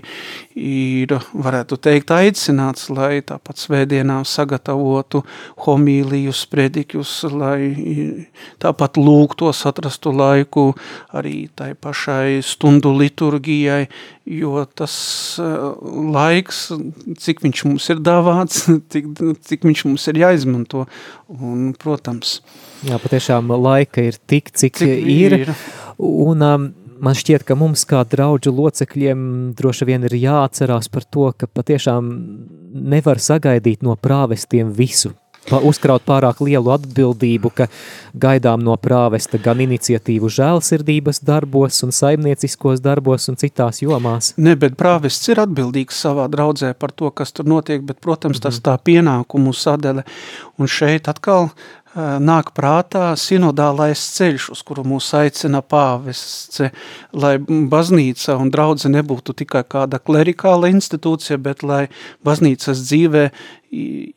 [0.56, 5.20] ir, varētu teikt, aicināts, lai tāpat svētdienā sagatavotu
[5.66, 8.26] homīlijus, prediķus, lai
[8.62, 10.70] tāpat lūgtos atrastu laiku
[11.16, 13.84] arī tai pašai stundu liturgijai,
[14.26, 14.96] jo tas
[15.42, 15.66] eh,
[16.16, 16.62] laiks,
[17.20, 19.12] cik viņš mums ir dāvāts, cik,
[19.44, 20.86] cik viņš mums ir jāizmanto,
[21.36, 22.40] un, protams.
[22.86, 25.54] Jā, patiešām laika ir tik, cik, cik ir, ir.
[26.00, 26.68] un um,
[27.00, 29.20] man šķiet, ka mums kā draudžu locekļiem
[29.58, 32.10] droši vien ir jāatcerās par to, ka patiešām
[32.94, 35.12] nevar sagaidīt no prāvestiem visu,
[35.46, 37.68] uzkraut pārāk lielu atbildību, ka
[38.18, 44.32] gaidām no prāvesta gan iniciatīvu žēlsirdības darbos un saimnieciskos darbos un citās jomās.
[44.36, 48.58] Ne, bet prāvests ir atbildīgs savā draudzē par to, kas tur notiek, bet, protams, tas
[48.58, 48.66] mhm.
[48.66, 50.06] tā pienākumu sadele.
[50.58, 51.52] Un šeit atkal
[51.96, 56.60] nāk prātā sinodālais ceļš, uz kuru mūs aicina pāvests,
[57.16, 61.86] lai baznīca un draudze nebūtu tikai kāda klerikāla institūcija, bet lai
[62.26, 63.30] baznīcas dzīvē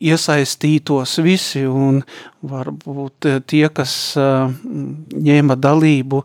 [0.00, 2.02] iesaistītos visi un
[2.46, 6.22] varbūt tie, kas ņēma dalību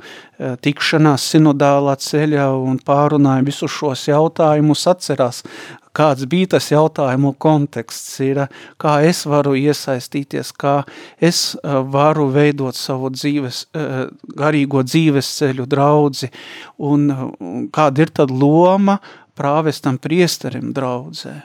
[0.63, 5.41] tikšanās sinodālā ceļā un pārunāja visus šos jautājumus, atcerās,
[5.95, 8.45] kāds bija tas jautājumu konteksts, ir,
[8.82, 10.78] kā es varu iesaistīties, kā
[11.23, 13.65] es varu veidot savu dzīves,
[14.39, 16.32] garīgo dzīves ceļu draudzi,
[16.80, 17.10] un
[17.75, 18.99] kāda ir tad loma
[19.36, 21.36] prāvestam priesterim draudzē.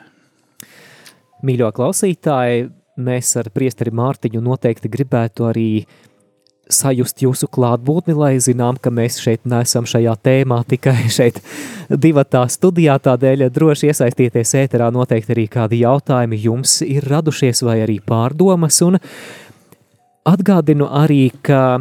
[1.46, 2.68] Mīļo klausītāji,
[3.02, 5.70] mēs ar priesteri Mārtiņu noteikti gribētu arī
[6.70, 11.40] sajust jūsu klātbūtni, lai zinām, ka mēs šeit neesam šajā tēmā tikai šeit
[11.90, 17.98] divatā studijā, tādēļ droši iesaistieties ēterā, noteikti arī kādi jautājumi jums ir radušies vai arī
[18.06, 19.00] pārdomas, un
[20.30, 21.80] atgādinu arī, ka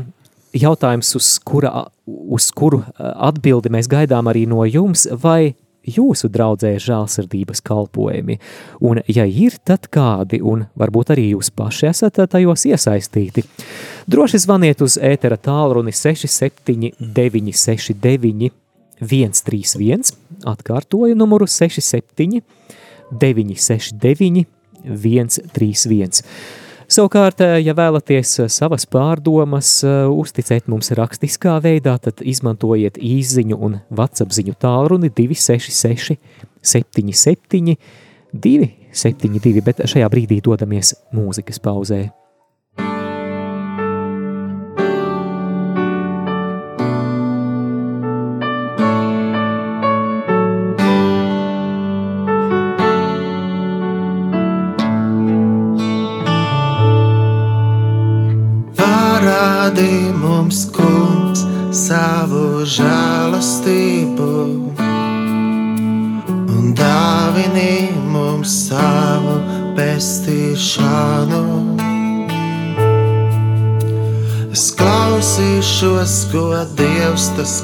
[0.56, 5.54] jautājums, uz, kura, uz kuru atbildi mēs gaidām arī no jums, vai
[5.88, 8.40] jūsu draudzē žālsirdības kalpojumi,
[8.86, 13.46] un ja ir, tad kādi, un varbūt arī jūs paši esat tajos iesaistīti.
[14.10, 18.52] Droši zvaniet uz ētera tālruni 67 969
[19.00, 20.14] 131,
[20.50, 22.42] atkārtoju numuru 67
[23.12, 24.46] 969
[24.84, 26.24] 131.
[26.90, 33.60] Savukārt, eh, ja vēlaties eh, savas pārdomas eh, uzticēt mums rakstiskā veidā, tad izmantojiet īziņu
[33.62, 36.18] un WhatsApp ziņu tālruni 266
[36.66, 37.78] 77
[38.34, 42.08] 272, bet šajā brīdī dodamies mūzikas pauzē.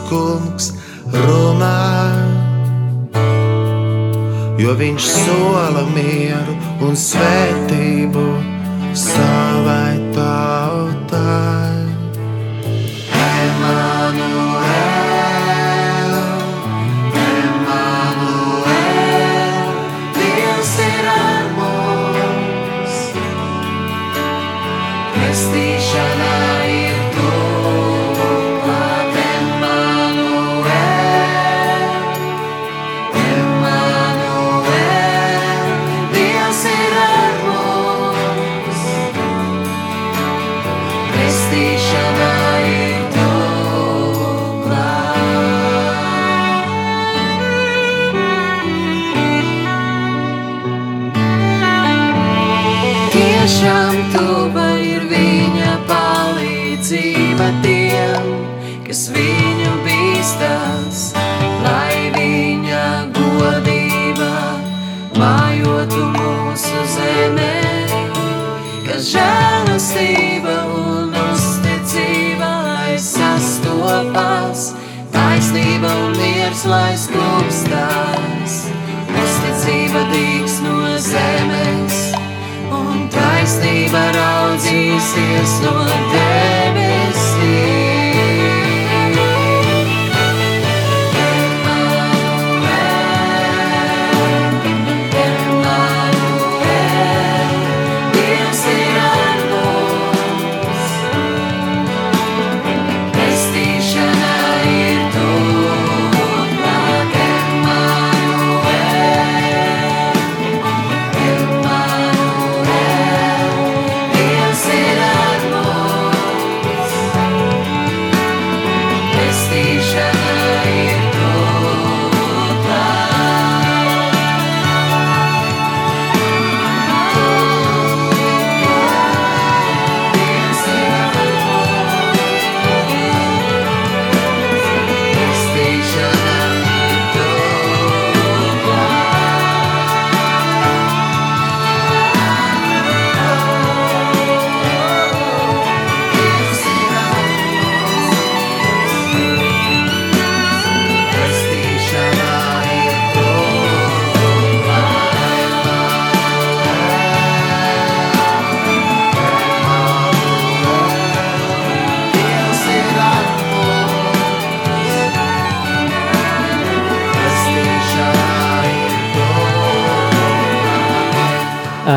[0.10, 0.72] Kungs
[1.14, 1.78] runā,
[4.62, 8.28] jo viņš sola mieru un svētību
[8.96, 10.55] savai tautai.
[75.14, 78.58] Taisnība un miers lai sklūpstās,
[79.24, 82.02] uzticība dīks no zemes,
[82.74, 85.80] un taisnība raudzīsies no
[86.14, 87.85] debesīm.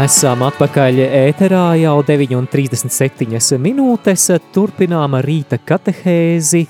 [0.09, 4.23] Esam atpakaļ ēterā jau 9,37 minūtes.
[4.55, 6.63] Turpinām rīta katehēzi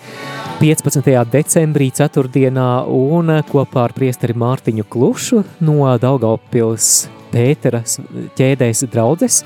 [0.59, 1.13] 15.
[1.31, 6.91] decembrī, ceturtdienā, un kopā ar priesteri Mārtiņu Klušu no Daugaupils
[7.31, 8.01] Pēteras
[8.35, 9.45] ķēdēs draudzes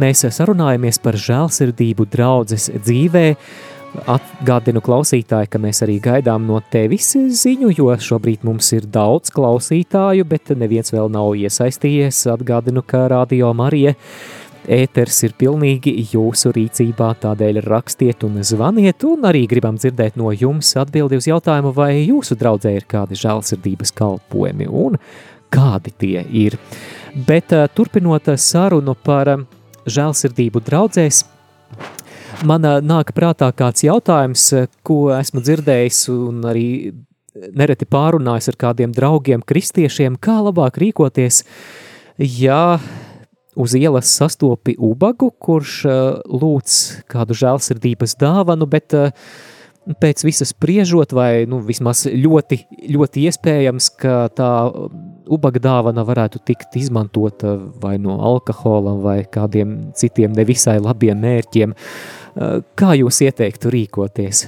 [0.00, 3.26] mēs sarunājamies par žēlsirdību draudzes dzīvē,
[3.94, 10.26] Atgādinu klausītāji, ka mēs arī gaidām no tevis ziņu, jo šobrīd mums ir daudz klausītāju,
[10.26, 12.24] bet neviens vēl nav iesaistījies.
[12.32, 13.94] Atgādinu, ka Radio Marija
[14.66, 20.72] ēters ir pilnīgi jūsu rīcībā, tādēļ rakstiet un zvaniet, un arī gribam dzirdēt no jums
[20.80, 24.98] atbildi uz jautājumu, vai jūsu draudzē ir kādi žēlsirdības kalpojumi un
[25.54, 26.58] kādi tie ir.
[27.28, 29.36] Bet turpinot sarunu par
[29.86, 31.22] žēlsirdību draudzēs,
[32.42, 34.48] Man nāk prātā kāds jautājums,
[34.86, 36.68] ko esmu dzirdējis un arī
[37.54, 41.42] nereti pārunājis ar kādiem draugiem, kristiešiem, kā labāk rīkoties,
[42.18, 42.78] ja
[43.54, 45.82] uz ielas sastopi ubagu, kurš
[46.26, 46.78] lūdz
[47.10, 48.96] kādu žēlsirdības dāvanu, bet
[50.00, 52.62] pēc visas spriežot, vai nu, vismaz ļoti,
[52.96, 54.50] ļoti iespējams, ka tā
[55.30, 61.74] ubaga dāvana varētu tikt izmantota vai no alkohola vai kādiem citiem nevisai labiem mērķiem.
[61.74, 64.46] Uh, Eh, kā jūs ieteiktu rīkoties?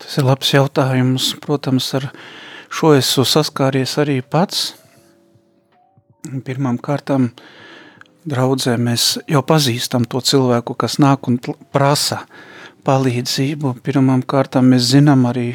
[0.00, 1.34] Tas ir labs jautājums.
[1.44, 2.10] Protams, ar
[2.72, 4.72] šo esmu saskāries arī pats.
[6.44, 7.30] Pirmām kārtām
[8.28, 11.40] draudzē mēs jau pazīstam to cilvēku, kas nāk un
[11.72, 12.22] prasa
[12.84, 13.76] palīdzību.
[13.84, 15.48] Pirmām kārtām mēs zinām arī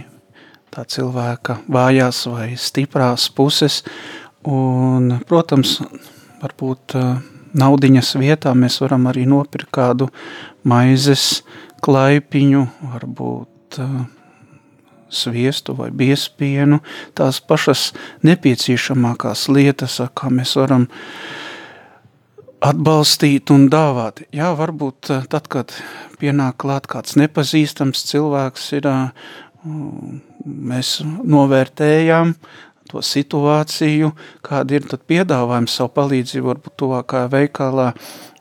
[0.74, 3.82] tā cilvēka vājās vai stiprās puses.
[4.46, 5.80] Un, protams,
[6.41, 7.16] varbūt uh,
[7.56, 10.10] naudiņas vietā mēs varam arī nopirkt kādu
[10.68, 11.43] maizes
[11.86, 13.80] klaipiņu, varbūt
[15.16, 16.82] sviestu vai biespienu,
[17.16, 17.91] tās pašas
[18.26, 20.88] nepieciešamākās lietas, kā mēs varam
[22.66, 24.26] atbalstīt un dāvāt.
[24.36, 25.76] Jā, varbūt tad, kad
[26.20, 28.89] pienāk klāt kāds nepazīstams cilvēks, ir,
[30.45, 32.36] mēs novērtējām
[32.96, 34.14] to situāciju,
[34.46, 37.91] kāda ir, tad piedāvājam savu palīdzību, varbūt tuvākā veikalā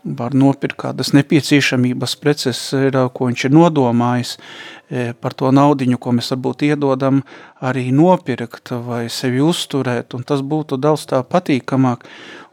[0.04, 6.12] var nopirkt kādas nepieciešamības preces, ir, ko viņš ir nodomājis e, par to naudiņu, ko
[6.18, 7.22] mēs varbūt iedodam,
[7.64, 12.04] arī nopirkt vai sevi uzturēt, un tas būtu daudz tā patīkamāk,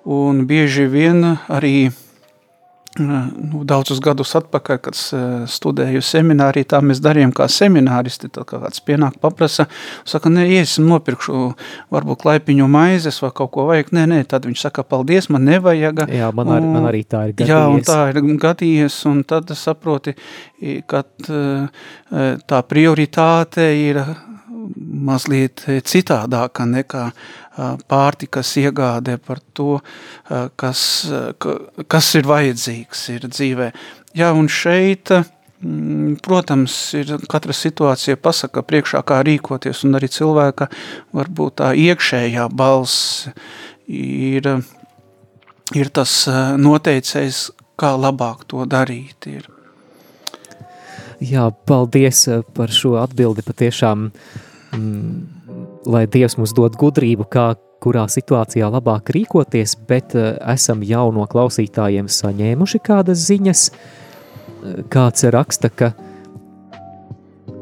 [0.07, 1.91] un bieži vien arī
[2.99, 4.97] nu, daudzus gadus atpakaļ, kad
[5.51, 9.67] studēju seminārī, tā mēs darījām kā semināristi, tad kā kāds pienāk paprasa,
[10.07, 11.43] saka, nē, iesim nopirkšu
[11.93, 16.03] varbūt klaipiņu maizes vai kaut ko vajag, nē, nē, tad viņš saka, paldies, man nevajag.
[16.11, 17.53] Jā, man, ar, man arī tā ir gadījies.
[17.53, 20.17] Jā, un tā ir gadījies, un tad saproti,
[20.91, 24.03] ka tā prioritāte ir
[25.01, 27.09] mazliet citādāka nekā
[27.91, 29.79] pārtikas iegādē par to,
[30.55, 30.81] kas,
[31.91, 33.69] kas ir vajadzīgs ir dzīvē.
[34.17, 35.11] Jā, un šeit,
[36.25, 40.69] protams, ir katra situācija pasaka priekšā, kā rīkoties, un arī cilvēka
[41.15, 43.27] varbūt tā iekšējā balss
[43.87, 44.47] ir,
[45.75, 46.13] ir tas
[46.59, 47.49] noteicējs,
[47.81, 49.49] kā labāk to darīt ir.
[51.21, 52.23] Jā, paldies
[52.55, 57.51] par šo atbildi patiešām, mm, lai Dievs mums dod gudrību, kā
[57.81, 63.65] kurā situācijā labāk rīkoties, bet esam jau no klausītājiem saņēmuši kādas ziņas.
[64.93, 65.89] Kāds raksta, ka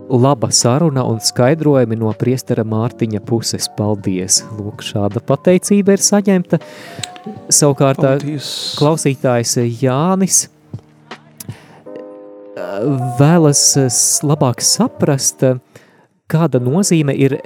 [0.09, 3.69] laba saruna un skaidrojumi no priestera Mārtiņa puses.
[3.77, 4.41] Paldies!
[4.57, 6.59] Lūk, šāda pateicība ir saņemta.
[7.53, 8.49] Savukārt Paldies.
[8.79, 10.47] klausītājs Jānis
[13.19, 13.63] vēlas
[14.25, 15.45] labāk saprast,
[16.29, 17.37] kāda nozīme ir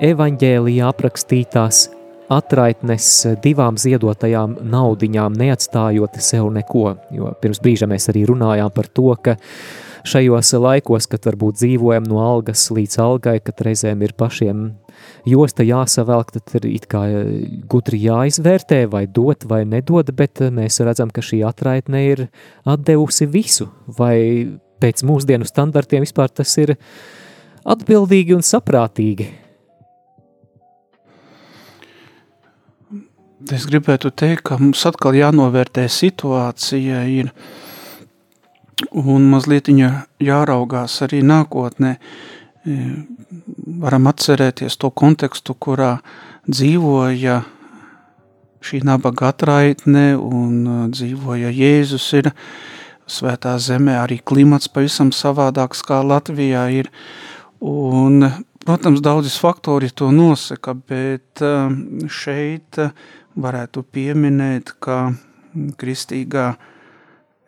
[0.00, 1.88] evaņģēlijā aprakstītās
[2.30, 3.08] atraitnes
[3.42, 6.94] divām ziedotajām naudiņām, neatstājot sev neko.
[7.14, 9.36] Jo pirms brīža mēs arī runājām par to, ka
[10.06, 14.70] šajos laikos, kad varbūt dzīvojam no algas līdz algai, kad reizēm ir pašiem
[15.28, 17.02] josta jāsavelk, tad ir it kā
[17.68, 22.26] gudri jāizvērtē, vai dot vai nedod, bet mēs redzam, ka šī atraitne ir
[22.68, 23.68] atdevusi visu,
[23.98, 24.16] vai
[24.80, 26.78] pēc mūsdienu standartiem vispār tas ir
[27.64, 29.28] atbildīgi un saprātīgi.
[33.50, 37.30] Es gribētu teikt, ka mums atkal jānovērtē situācija ir,
[38.92, 41.94] un mazliet jāraugās arī nākotnē.
[41.96, 42.76] E,
[43.80, 45.94] varam atcerēties to kontekstu, kurā
[46.44, 47.40] dzīvoja
[48.60, 52.30] šī nabaga atraitne un e, dzīvoja Jēzus ir
[53.08, 56.92] svētā zemē, arī klimats pavisam savādāks kā Latvijā ir.
[57.60, 58.24] Un,
[58.64, 61.50] protams, daudzas faktori to nosaka, bet e,
[62.08, 62.78] šeit
[63.36, 65.10] varētu pieminēt, ka
[65.76, 66.54] kristīgā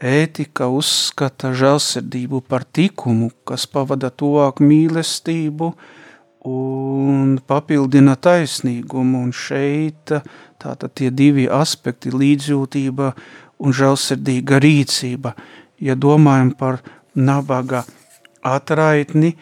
[0.03, 5.71] ētika uzskata žēlsirdību par tikumu, kas pavada tuvāk mīlestību
[6.51, 9.23] un papildina taisnīgumu.
[9.29, 10.13] Un šeit
[10.61, 13.15] tātad tie divi aspekti- līdzjūtība
[13.65, 15.33] un žēlsirdīga rīcība.
[15.81, 16.83] Ja domājam par
[17.15, 17.85] nabaga
[18.43, 19.37] atraitni,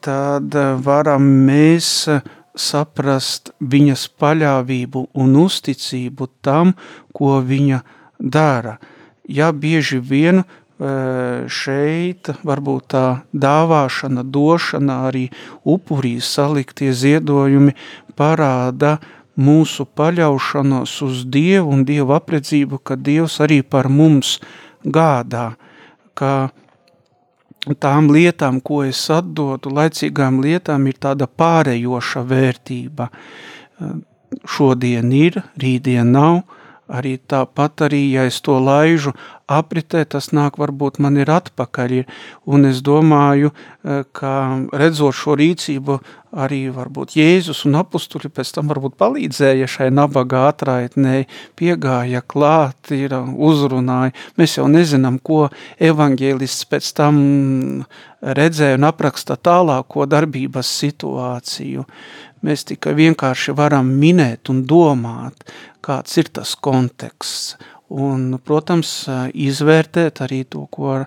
[0.00, 2.08] tad varam mēs
[2.56, 6.76] saprast viņas paļāvību un uzticību tam,
[7.12, 7.82] ko viņa
[8.18, 8.78] dara–
[9.28, 10.44] ja bieži vien e,
[11.48, 13.04] šeit varbūt tā
[13.34, 15.28] dāvāšana, došana, arī
[15.64, 17.74] upurī saliktie ziedojumi
[18.16, 18.96] parāda
[19.36, 24.38] mūsu paļaušanos uz Dievu un Dievu apredzību, ka Dievs arī par mums
[24.84, 25.52] gādā,
[26.16, 26.50] ka
[27.80, 33.08] tām lietām, ko es atdodu, laicīgām lietām ir tāda pārējoša vērtība.
[34.56, 36.42] Šodien ir, rītdien nav,
[36.86, 39.10] Arī tāpat arī, ja es to laižu
[39.50, 42.04] apritē, tas nāk varbūt man ir atpakaļ.
[42.46, 44.32] Un es domāju, e, ka
[44.70, 45.98] redzot šo rīcību,
[46.36, 51.24] arī varbūt Jēzus un apusturi pēc tam varbūt palīdzēja šai nabagā atraitnē,
[51.58, 54.14] piegāja klāt, ir uzrunāja.
[54.38, 55.48] Mēs jau nezinām, ko
[55.80, 57.18] evaņģēlists pēc tam
[58.22, 61.86] redzēja un apraksta tālāko darbības situāciju.
[62.44, 65.46] Mēs tikai vienkārši varam minēt un domāt,
[65.84, 67.56] kāds ir tas konteksts.
[67.86, 71.04] Un, protams, izvērtēt arī to, ko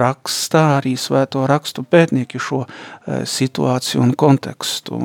[0.00, 2.64] rakstā arī svēto rakstu pētnieki šo
[3.06, 4.98] situāciju un kontekstu.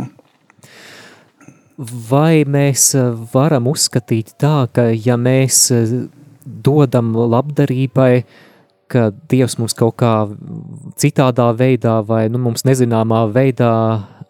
[2.09, 2.95] Vai mēs
[3.33, 5.67] varam uzskatīt tā, ka ja mēs
[6.45, 8.25] dodam labdarībai,
[8.89, 10.13] ka Dievs mums kaut kā
[11.01, 13.73] citādā veidā vai nu, mums nezināmā veidā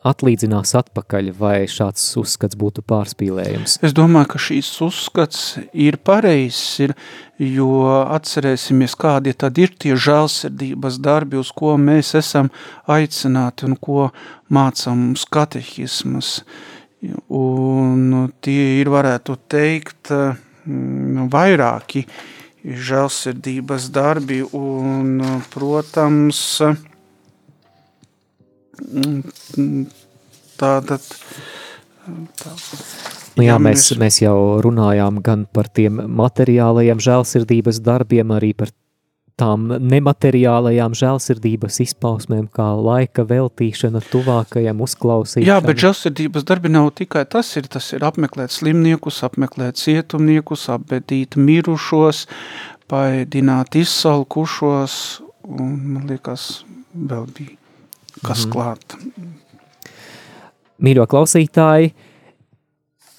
[0.05, 3.79] atlīdzinās atpakaļ, vai šāds uzskats būtu pārspīlējums?
[3.85, 5.41] Es domāju, ka šīs uzskats
[5.71, 6.95] ir pareizs, ir,
[7.41, 12.51] jo atcerēsimies, kādi tad ir tie žēlsirdības darbi, uz ko mēs esam
[12.91, 14.09] aicināti un ko
[14.53, 16.37] mācām mums katehismas.
[17.29, 22.05] Un tie ir, varētu teikt, mm, vairāki
[22.65, 25.19] žēlsirdības darbi un,
[25.53, 26.41] protams,
[30.59, 31.11] Tātad.
[32.39, 32.55] Tā.
[33.35, 38.71] Nu jā, mēs, mēs jau runājām gan par tiem materiālajiem žēlsirdības darbiem, arī par
[39.39, 45.49] tām nemateriālajām žēlsirdības izpausmēm, kā laika veltīšana tuvākajam uzklausīšanam.
[45.49, 51.35] Jā, bet žēlsirdības darbi nav tikai tas, ir, tas ir apmeklēt slimniekus, apmeklēt cietumniekus, apbedīt
[51.35, 52.23] mirušos,
[52.91, 54.97] paēdināt izsalkušos,
[55.51, 56.63] un man liekas,
[56.95, 57.59] vēl bija
[58.25, 58.51] kas mm.
[58.55, 58.97] klāt.
[60.83, 61.93] Mīļo klausītāji,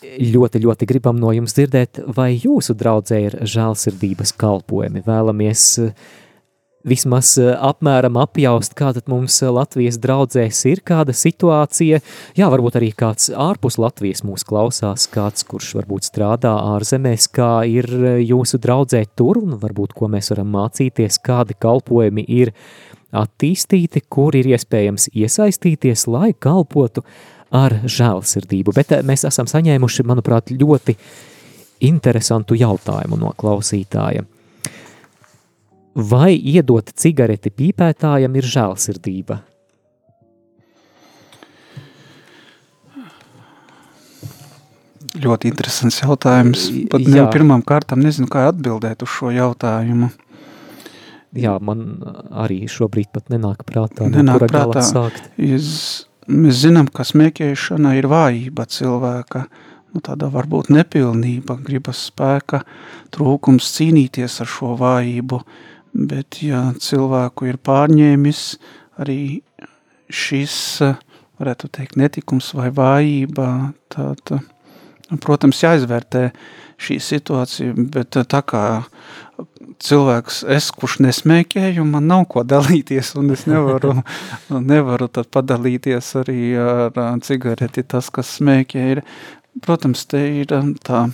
[0.04, 5.02] ļoti, ļoti gribam no jums dzirdēt, vai jūsu draudzē ir žēlsirdības kalpojumi.
[5.06, 6.06] Vēlamies eh,
[6.86, 12.02] vismaz eh, apmēram apjaust, kā tad mums Latvijas draudzēs ir kāda situācija.
[12.38, 17.88] Jā, varbūt arī kāds ārpus Latvijas mūs klausās, kāds, kurš varbūt strādā ārzemēs, kā ir
[18.20, 22.52] jūsu draudzē tur, un varbūt ko mēs varam mācīties, kādi kalpojumi ir
[23.16, 27.04] attīstīti, kur ir iespējams iesaistīties, lai kalpotu
[27.54, 28.74] ar žēlsirdību.
[28.76, 30.96] Bet mēs esam saņēmuši, manuprāt, ļoti
[31.86, 34.24] interesantu jautājumu no klausītāja.
[35.96, 39.40] Vai iedot cigareti pīpētājam ir žēlsirdība?
[45.16, 46.66] Ļoti interesants jautājums.
[46.92, 50.10] Pat ne, pirmām kārtām nezinu, kā atbildēt uz šo jautājumu.
[51.36, 51.84] Jā, man
[52.32, 54.82] arī šobrīd pat nenāk prātā, nenāk no prātā.
[54.86, 55.30] sākt.
[55.36, 55.68] Es,
[56.30, 59.46] mēs zinām, ka smēķēšana ir vājība cilvēka,
[59.94, 62.62] nu, tāda varbūt nepilnība, gribas spēka,
[63.14, 65.40] trūkums cīnīties ar šo vājību,
[66.08, 68.42] bet ja cilvēku ir pārņēmis
[69.02, 69.20] arī
[70.12, 70.58] šis,
[71.40, 73.48] varētu teikt, netikums vai vājība,
[73.92, 74.38] tad
[75.22, 76.30] Protams, jāizvērtē
[76.82, 78.62] šī situācija, bet tā kā
[79.82, 83.94] cilvēks, es, kurš nesmēķēju, man nav ko dalīties, un es nevaru,
[84.72, 89.02] nevaru tad padalīties arī ar cigareti, tas, kas smēķē ir.
[89.64, 90.52] Protams, te ir
[90.84, 91.06] tā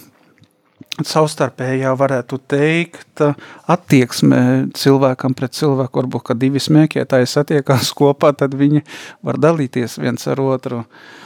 [1.06, 3.22] savstarpējā varētu teikt
[3.70, 4.42] attieksme
[4.76, 8.84] cilvēkam pret cilvēku, varbūt, ka divi smēķētāji satiekās kopā, tad viņi
[9.24, 10.82] var dalīties viens ar otru.
[10.82, 11.21] Uh,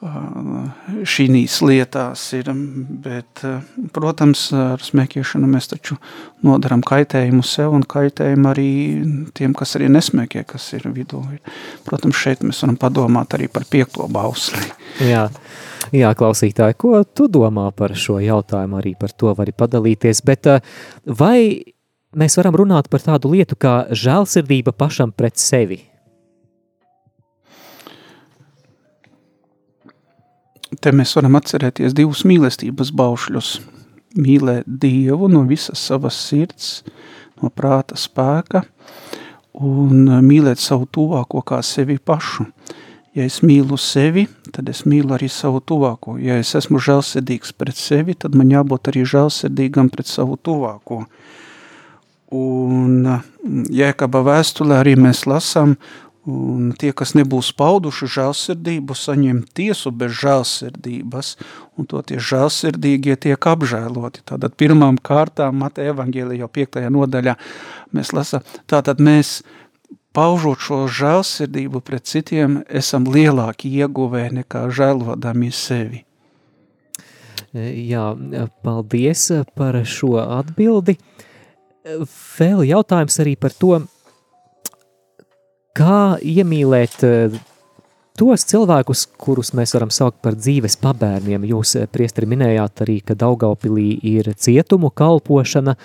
[0.00, 2.48] šīs lietās ir,
[3.04, 3.42] bet,
[3.92, 5.98] protams, ar smēķēšanu mēs taču
[6.46, 8.70] nodaram kaitējumu sev un kaitējumu arī
[9.36, 11.20] tiem, kas arī nesmēķē, kas ir vidū.
[11.84, 14.62] Protams, šeit mēs varam padomāt arī par piekto bausli.
[15.04, 15.26] Jā,
[15.92, 20.48] jā, klausītāji, ko tu domā par šo jautājumu, arī par to vari padalīties, bet
[21.04, 21.60] vai
[22.16, 25.82] mēs varam runāt par tādu lietu kā žēlsirdība pašam pret sevi?
[30.80, 33.54] Te mēs varam atcerēties divus mīlestības baušļus.
[34.20, 36.80] Mīlēt Dievu no visas savas sirds,
[37.40, 38.64] no prāta spēka
[39.60, 42.46] un mīlēt savu tuvāko kā sevi pašu.
[43.14, 46.14] Ja es mīlu sevi, tad es mīlu arī savu tuvāko.
[46.22, 51.02] Ja es esmu žēlsirdīgs pret sevi, tad man jābūt arī žēlsirdīgam pret savu tuvāko.
[52.30, 53.08] Un
[53.74, 55.74] Jēkaba vēstulē arī mēs lasām,
[56.28, 61.30] Un tie, kas nebūs pauduši žēlsirdību, saņem tiesu bez žēlsirdības,
[61.80, 64.20] un to tie žēlsirdīgie tiek apžēloti.
[64.28, 67.38] Tātad pirmām kārtām Mateja evangēlija jau piektajā nodaļā
[67.96, 69.38] mēs lasām, tātad mēs
[70.12, 76.04] paužot šo žēlsirdību pret citiem, esam lielāki ieguvēji nekā žēlodami sevi.
[77.56, 78.12] Jā,
[78.62, 79.24] paldies
[79.56, 80.98] par šo atbildi.
[82.36, 83.80] Vēl jautājums arī par to,
[85.76, 87.36] kā iemīlēt eh,
[88.18, 91.46] tos cilvēkus, kurus mēs varam saukt par dzīves pabērniem.
[91.52, 95.76] Jūs, eh, priesteri, minējāt arī, ka Daugaupilī ir cietumu kalpošana,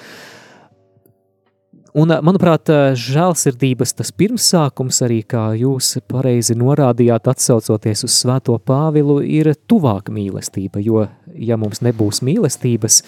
[1.96, 2.68] Un, eh, manuprāt,
[3.00, 10.84] žēlsirdības tas pirmsākums arī, kā jūs pareizi norādījāt, atsaucoties uz svēto Pāvilu, ir tuvāk mīlestība,
[10.84, 11.06] jo,
[11.40, 13.00] ja mums nebūs mīlestības,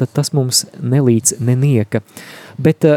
[0.00, 2.00] tad tas mums nelīdz nenieka.
[2.56, 2.88] Bet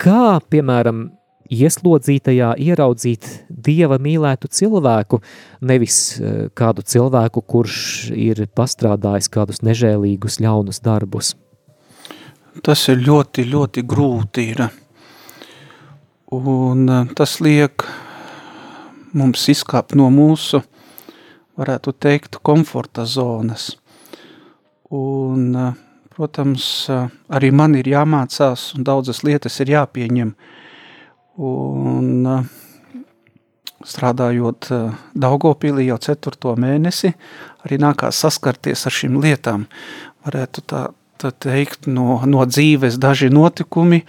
[0.00, 1.10] kā, piemēram,
[1.52, 5.20] ieslodzītajā ieraudzīt dieva mīlētu cilvēku,
[5.60, 7.78] nevis eh, kādu cilvēku, kurš
[8.10, 11.34] ir pastrādājis kādus nežēlīgus, ļaunus darbus.
[12.64, 14.48] Tas ir ļoti, ļoti grūti.
[14.54, 14.66] Ir.
[16.34, 17.86] Un eh, tas liek
[19.14, 20.62] mums izkāpt no mūsu,
[21.60, 23.74] varētu teikt, komforta zonas.
[24.94, 25.72] Un, eh,
[26.14, 26.88] protams,
[27.34, 30.60] arī man ir jāmācās un daudzas lietas ir jāpieņem, uh,
[31.42, 32.46] Un
[33.84, 34.68] strādājot
[35.18, 37.12] Daugopilī jau ceturto mēnesi,
[37.66, 39.66] arī nākās saskarties ar šīm lietām.
[40.24, 40.86] Varētu tā,
[41.20, 44.04] tā teikt, no, no dzīves daži notikumi,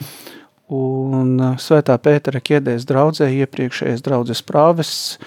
[0.74, 5.18] un Svētā Pētera ķiedēs draudzē, iepriekšējais draudzes prāvests,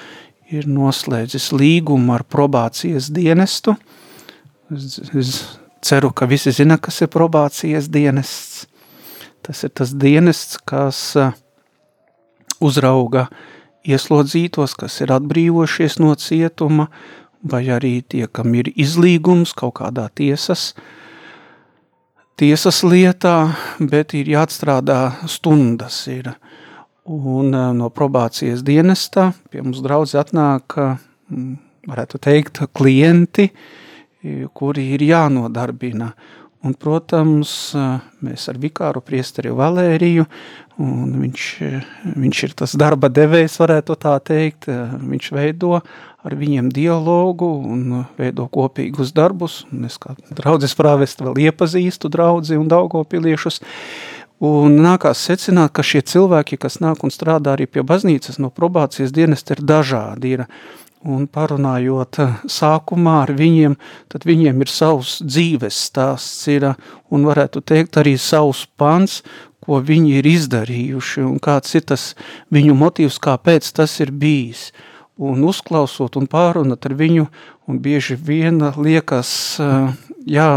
[0.48, 3.76] ir noslēdzis līgumu ar probācijas dienestu.
[4.72, 5.34] Es, es
[5.84, 8.64] ceru, ka visi zina, kas ir probācijas dienests.
[9.44, 11.36] Tas ir tas dienests, kas uh,
[12.60, 13.28] uzrauga
[13.88, 16.88] ieslodzītos, kas ir atbrīvojušies no cietuma,
[17.42, 20.72] vai arī tie, kam ir izlīgums kaut kādā tiesas,
[22.38, 26.02] tiesas lietā, bet ir jāatstrādā stundas.
[26.10, 26.32] Ir.
[27.08, 30.76] Un eh, no probācijas dienestā pie mums draudz atnāk,
[31.30, 31.54] mm,
[31.88, 33.48] varētu teikt, klienti,
[34.52, 36.10] kuri ir jānodarbina.
[36.66, 37.50] Un, protams,
[38.24, 40.24] mēs ar vikāru priesteri Valēriju,
[40.82, 41.44] un viņš,
[42.18, 48.48] viņš ir tas darba devējs, varētu tā teikt, viņš veido ar viņiem dialogu un veido
[48.50, 53.62] kopīgus darbus, un es kā draudzes prāvest vēl iepazīstu draudzi un daugopiliešus,
[54.38, 59.10] Un nākās secināt, ka šie cilvēki, kas nāk un strādā arī pie baznīcas no probācijas
[59.10, 60.36] dienesta, ir dažādi.
[60.36, 60.44] Ir.
[61.06, 63.76] Un parunājot eh, sākumā ar viņiem,
[64.10, 66.72] tad viņiem ir savs dzīves stāsts, ir,
[67.14, 69.20] un varētu teikt arī savs pants,
[69.62, 72.08] ko viņi ir izdarījuši, un kāds ir tas
[72.54, 74.72] viņu motīvs, kāpēc tas ir bijis.
[75.18, 77.28] Un uzklausot un pārunat ar viņu,
[77.70, 79.30] un bieži vien liekas,
[79.62, 79.94] eh,
[80.26, 80.50] jā,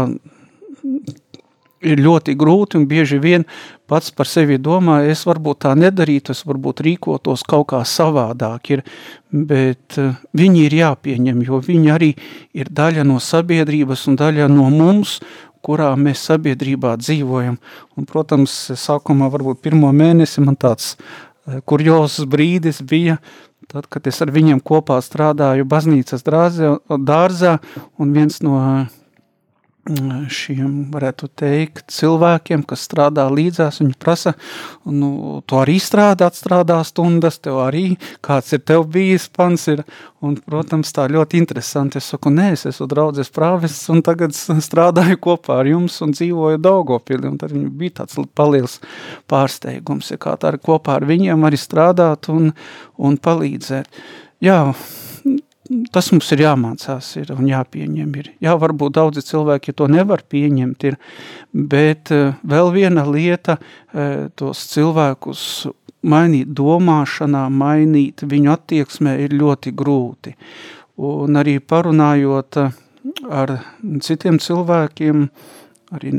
[1.82, 3.44] ir ļoti grūti un bieži vien
[3.90, 8.84] pats par sevi domā, es varbūt tā nedarītu, es varbūt rīkotos kaut kā savādāk, ir,
[9.30, 12.12] bet uh, viņi ir jāpieņem, jo viņi arī
[12.56, 15.18] ir daļa no sabiedrības un daļa no mums,
[15.62, 17.58] kurā mēs sabiedrībā dzīvojam.
[17.96, 23.18] Un, protams, sākumā varbūt pirmo mēnesi man tāds uh, kurjosas brīdis bija,
[23.72, 26.74] tad, kad es ar viņiem kopā strādāju baznīcas drāzē,
[27.06, 27.58] dārzā,
[28.00, 28.58] un viens no
[29.82, 34.32] šiem, varētu teikt, cilvēkiem, kas strādā līdzās, viņi prasa,
[34.86, 39.82] nu, tu arī strādāt, strādā stundas, tev arī, kāds ir tev bijis pants ir,
[40.22, 45.18] un, protams, tā ļoti interesanti, es saku, nē, es esmu draudzes prāvis, un tagad strādāju
[45.26, 48.78] kopā ar jums un dzīvoju Daugopili, un tad viņi bija tāds paliels
[49.30, 52.52] pārsteigums, ja kā tā ar kopā ar viņiem arī strādāt un,
[53.02, 53.90] un palīdzēt.
[54.42, 54.60] Jā,
[55.92, 58.10] tas mums ir jāmācās ir un jāpieņem.
[58.20, 58.30] Ir.
[58.44, 60.98] Jā, varbūt daudzi cilvēki to nevar pieņemt, ir,
[61.52, 65.46] bet uh, vēl viena lieta uh, tos cilvēkus
[66.02, 70.36] mainīt domāšanā, mainīt viņu attieksmē ir ļoti grūti.
[71.02, 72.78] Un arī parunājot uh,
[73.30, 73.58] ar
[74.04, 75.26] citiem cilvēkiem,
[75.96, 76.16] arī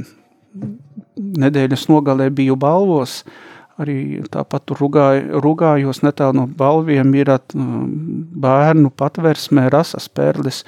[1.44, 7.56] nedēļas nogalē biju balvos, uh, arī tāpat tur rugāju, rugājos netālu no balviem ir at,
[7.56, 10.64] bērnu patversmē rasas perles,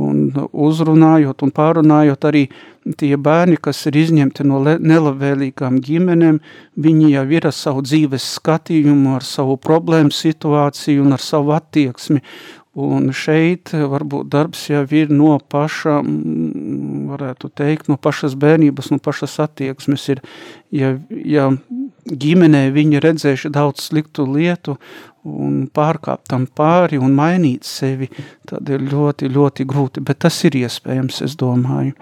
[0.00, 2.44] un uzrunājot un pārunājot arī
[2.96, 6.38] tie bērni, kas ir izņemti no nelabvēlīgām ģimenēm,
[6.80, 12.22] viņi jau ir ar savu dzīves skatījumu, ar savu problēmu situāciju un ar savu attieksmi,
[12.78, 15.96] Un šeit varbūt darbs jau ir no paša,
[17.10, 20.20] varētu teikt, no pašas bērnības, no pašas attieksmes ir,
[20.70, 21.48] ja, ja
[22.06, 24.76] ģimenē viņi redzējuši daudz sliktu lietu
[25.26, 28.08] un pārkāpt tam pāri un mainīt sevi,
[28.48, 31.94] tad ir ļoti, ļoti grūti, bet tas ir iespējams, es domāju.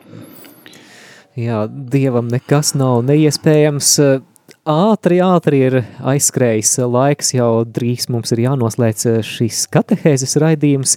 [1.38, 3.92] Jā, Dievam nekas nav neiespējams,
[4.68, 10.96] ātri, ātri ir aizskrējis laiks, jau drīz mums ir jānoslēdz šis katehēzes raidījums.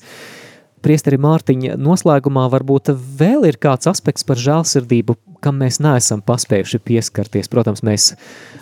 [0.82, 7.50] Priesteri Mārtiņa noslēgumā varbūt vēl ir kāds aspekts par žēlsirdību, kam mēs neesam paspējuši pieskarties.
[7.52, 8.12] Protams, mēs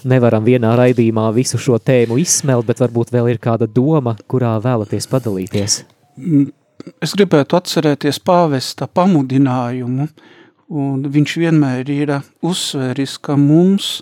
[0.07, 5.09] nevaram vienā raidījumā visu šo tēmu izsmelt, bet varbūt vēl ir kāda doma, kurā vēlaties
[5.11, 5.79] padalīties.
[7.03, 10.07] Es gribētu atcerēties pāvesta pamudinājumu,
[10.69, 12.15] un viņš vienmēr ir
[12.45, 13.97] uzsvēris, ka mums–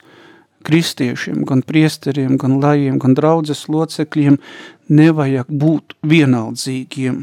[0.68, 4.38] kristiešiem, gan priesteriem, gan lajiem, gan draudzes locekļiem
[4.91, 7.22] nevajag būt vienaldzīgiem,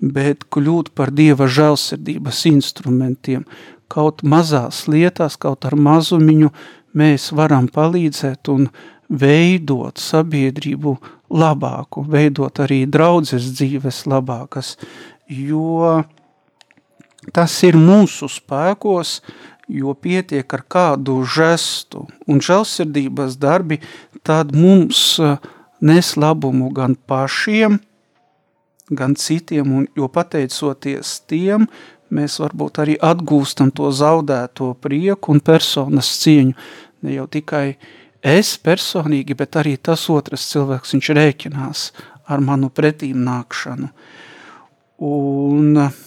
[0.00, 3.44] bet kļūt par Dieva žēlsirdības instrumentiem.
[3.88, 6.50] Kaut mazās lietās, kaut ar mazumiņu
[6.96, 8.68] mēs varam palīdzēt un
[9.08, 10.96] veidot sabiedrību
[11.34, 14.74] labāku, veidot arī draudzes dzīves labākas,
[15.28, 16.02] jo
[17.34, 19.20] tas ir mūsu spēkos,
[19.68, 23.80] jo pietiek ar kādu žestu un žēlsirdības darbi,
[24.22, 25.38] tad mums eh,
[25.80, 27.78] nes labumu gan pašiem,
[28.90, 31.66] gan citiem, un jo pateicoties tiem,
[32.14, 36.54] mēs varbūt arī atgūstam to zaudēto prieku un personas cieņu.
[37.04, 37.76] Ne jau tikai
[38.24, 41.86] es personīgi, bet arī tas otrs cilvēks, viņš rēķinās
[42.32, 43.90] ar manu pretīm nākšanu.
[45.04, 45.98] Un eh,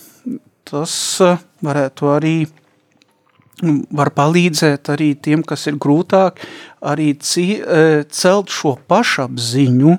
[0.66, 0.94] tas
[1.26, 2.38] eh, varētu arī
[3.90, 6.44] var palīdzēt arī tiem, kas ir grūtāk,
[6.86, 9.96] arī e, celt šo pašapziņu,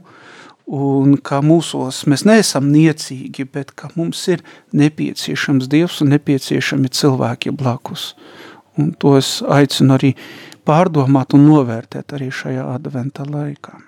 [0.68, 4.44] un ka mūsos mēs neesam niecīgi, bet ka mums ir
[4.76, 8.12] nepieciešams Dievs un nepieciešami cilvēki blakus.
[8.78, 10.12] Un to es aicinu arī
[10.68, 13.78] pārdomāt un novērtēt arī šajā adventa laikā.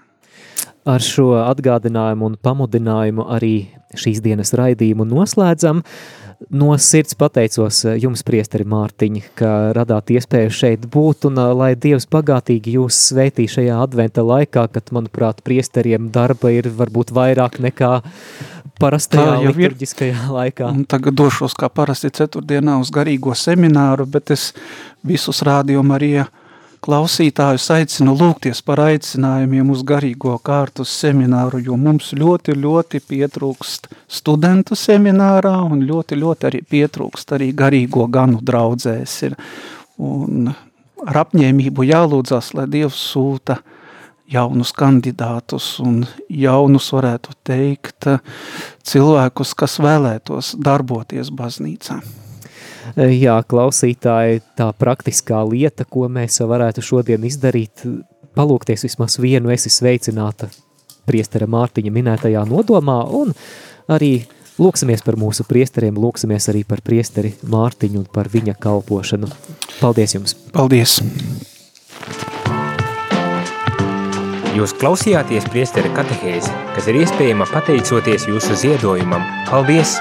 [0.88, 3.54] Ar šo atgādinājumu un pamudinājumu arī
[4.00, 5.82] šīs dienas raidījumu noslēdzam.
[6.48, 11.74] No sirds pateicos eh, jums, priesteri Mārtiņa, ka radāt iespēju šeit būt un eh, lai
[11.76, 17.92] Dievs bagātīgi jūs sveitī šajā adventa laikā, kad, manuprāt, priesteriem darba ir varbūt vairāk nekā
[18.80, 20.32] parastajā liturģiskajā ir.
[20.32, 20.70] laikā.
[20.72, 24.54] Un tagad došos kā parasti ceturtdienā uz garīgo semināru, bet es
[25.04, 26.14] visus rādījumu arī
[26.84, 34.78] klausītājus aicinu lūgties par aicinājumiem uz garīgo kārtu semināru, jo mums ļoti, ļoti pietrūkst studentu
[34.78, 39.16] seminārā un ļoti, ļoti arī pietrūkst arī garīgo ganu draudzēs.
[39.28, 39.36] Ir.
[40.00, 40.48] Un
[41.06, 43.60] ar apņēmību jālūdzas, lai Dievs sūta
[44.30, 48.08] jaunus kandidātus un jaunus, varētu teikt,
[48.86, 52.00] cilvēkus, kas vēlētos darboties baznīcā.
[52.96, 57.84] Jā, klausītāji, tā praktiskā lieta, ko mēs varētu šodien izdarīt,
[58.34, 60.50] palūkties vismaz vienu esi sveicināta
[61.08, 63.32] priestera Mārtiņa minētajā nodomā un
[63.90, 64.24] arī
[64.60, 69.30] lūksimies par mūsu priesteriem, lūksimies arī par priesteri Mārtiņu un par viņa kalpošanu.
[69.80, 70.36] Paldies jums!
[70.54, 70.98] Paldies!
[74.50, 79.24] Jūs klausījāties priestera katehēzi, kas ir iespējama pateicoties jūsu ziedojumam.
[79.48, 79.96] Paldies!